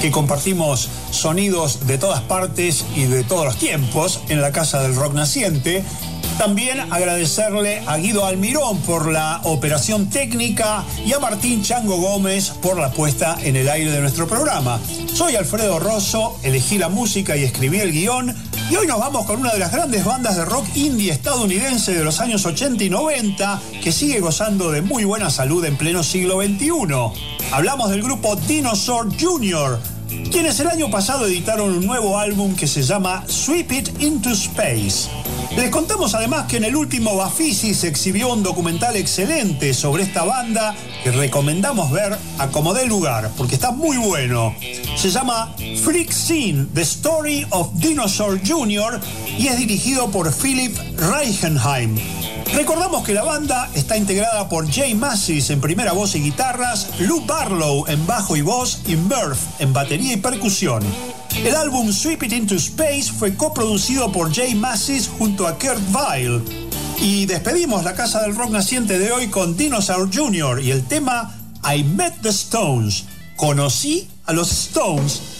que 0.00 0.10
compartimos 0.10 0.88
sonidos 1.12 1.86
de 1.86 1.98
todas 1.98 2.22
partes 2.22 2.84
y 2.96 3.04
de 3.04 3.22
todos 3.22 3.44
los 3.44 3.58
tiempos 3.58 4.22
en 4.28 4.40
la 4.40 4.50
Casa 4.50 4.82
del 4.82 4.96
Rock 4.96 5.14
Naciente. 5.14 5.84
También 6.36 6.80
agradecerle 6.90 7.82
a 7.86 7.98
Guido 7.98 8.24
Almirón 8.24 8.78
por 8.78 9.12
la 9.12 9.42
operación 9.44 10.10
técnica 10.10 10.84
y 11.04 11.12
a 11.12 11.20
Martín 11.20 11.62
Chango 11.62 11.98
Gómez 11.98 12.50
por 12.62 12.76
la 12.80 12.90
puesta 12.90 13.38
en 13.42 13.54
el 13.54 13.68
aire 13.68 13.92
de 13.92 14.00
nuestro 14.00 14.26
programa. 14.26 14.80
Soy 15.12 15.36
Alfredo 15.36 15.78
Rosso, 15.78 16.38
elegí 16.42 16.78
la 16.78 16.88
música 16.88 17.36
y 17.36 17.44
escribí 17.44 17.78
el 17.78 17.92
guion 17.92 18.34
y 18.70 18.76
hoy 18.76 18.86
nos 18.86 19.00
vamos 19.00 19.26
con 19.26 19.40
una 19.40 19.52
de 19.52 19.58
las 19.58 19.72
grandes 19.72 20.04
bandas 20.04 20.36
de 20.36 20.44
rock 20.44 20.64
indie 20.76 21.10
estadounidense 21.10 21.92
de 21.92 22.04
los 22.04 22.20
años 22.20 22.46
80 22.46 22.84
y 22.84 22.90
90 22.90 23.60
que 23.82 23.90
sigue 23.90 24.20
gozando 24.20 24.70
de 24.70 24.80
muy 24.80 25.04
buena 25.04 25.28
salud 25.28 25.64
en 25.64 25.76
pleno 25.76 26.04
siglo 26.04 26.40
XXI. 26.40 26.70
Hablamos 27.50 27.90
del 27.90 28.02
grupo 28.02 28.36
Dinosaur 28.36 29.08
Jr., 29.20 29.80
quienes 30.30 30.60
el 30.60 30.68
año 30.68 30.90
pasado 30.90 31.26
editaron 31.26 31.70
un 31.70 31.86
nuevo 31.86 32.18
álbum 32.18 32.54
que 32.54 32.68
se 32.68 32.82
llama 32.82 33.24
Sweep 33.26 33.72
It 33.72 34.02
Into 34.02 34.30
Space. 34.30 35.08
Les 35.56 35.70
contamos 35.70 36.14
además 36.14 36.46
que 36.46 36.58
en 36.58 36.64
el 36.64 36.76
último 36.76 37.16
Bafisi 37.16 37.74
se 37.74 37.88
exhibió 37.88 38.32
un 38.32 38.42
documental 38.44 38.94
excelente 38.94 39.74
sobre 39.74 40.04
esta 40.04 40.22
banda 40.22 40.76
que 41.02 41.10
recomendamos 41.10 41.90
ver 41.90 42.16
a 42.38 42.48
como 42.48 42.72
dé 42.72 42.86
lugar, 42.86 43.30
porque 43.36 43.56
está 43.56 43.72
muy 43.72 43.96
bueno. 43.96 44.54
Se 44.96 45.10
llama 45.10 45.52
Freak 45.84 46.12
Scene, 46.12 46.68
The 46.74 46.82
Story 46.82 47.46
of 47.50 47.72
Dinosaur 47.80 48.38
Jr. 48.38 49.00
y 49.38 49.46
es 49.46 49.56
dirigido 49.56 50.10
por 50.10 50.30
Philip 50.30 50.76
Reichenheim. 50.98 51.96
Recordamos 52.52 53.02
que 53.04 53.14
la 53.14 53.22
banda 53.22 53.70
está 53.74 53.96
integrada 53.96 54.48
por 54.50 54.70
Jay 54.70 54.94
Massis 54.94 55.48
en 55.48 55.60
primera 55.60 55.92
voz 55.92 56.14
y 56.16 56.20
guitarras, 56.20 56.88
Lou 57.00 57.24
Barlow 57.24 57.86
en 57.88 58.06
bajo 58.06 58.36
y 58.36 58.42
voz 58.42 58.82
y 58.86 58.96
Murph 58.96 59.38
en 59.58 59.72
batería 59.72 60.12
y 60.12 60.16
percusión. 60.18 60.82
El 61.44 61.56
álbum 61.56 61.90
Sweep 61.90 62.24
It 62.24 62.32
Into 62.32 62.56
Space 62.56 63.10
fue 63.18 63.34
coproducido 63.34 64.12
por 64.12 64.34
Jay 64.34 64.54
Massis 64.54 65.08
junto 65.08 65.46
a 65.46 65.58
Kurt 65.58 65.80
Vile. 65.88 66.42
Y 67.00 67.24
despedimos 67.24 67.84
la 67.84 67.94
casa 67.94 68.20
del 68.20 68.36
rock 68.36 68.50
naciente 68.50 68.98
de 68.98 69.12
hoy 69.12 69.28
con 69.28 69.56
Dinosaur 69.56 70.14
Jr. 70.14 70.60
y 70.60 70.72
el 70.72 70.84
tema 70.84 71.34
I 71.64 71.84
Met 71.84 72.20
the 72.20 72.28
Stones. 72.28 73.04
Conocí 73.36 74.06
a 74.26 74.34
los 74.34 74.52
Stones 74.52 75.39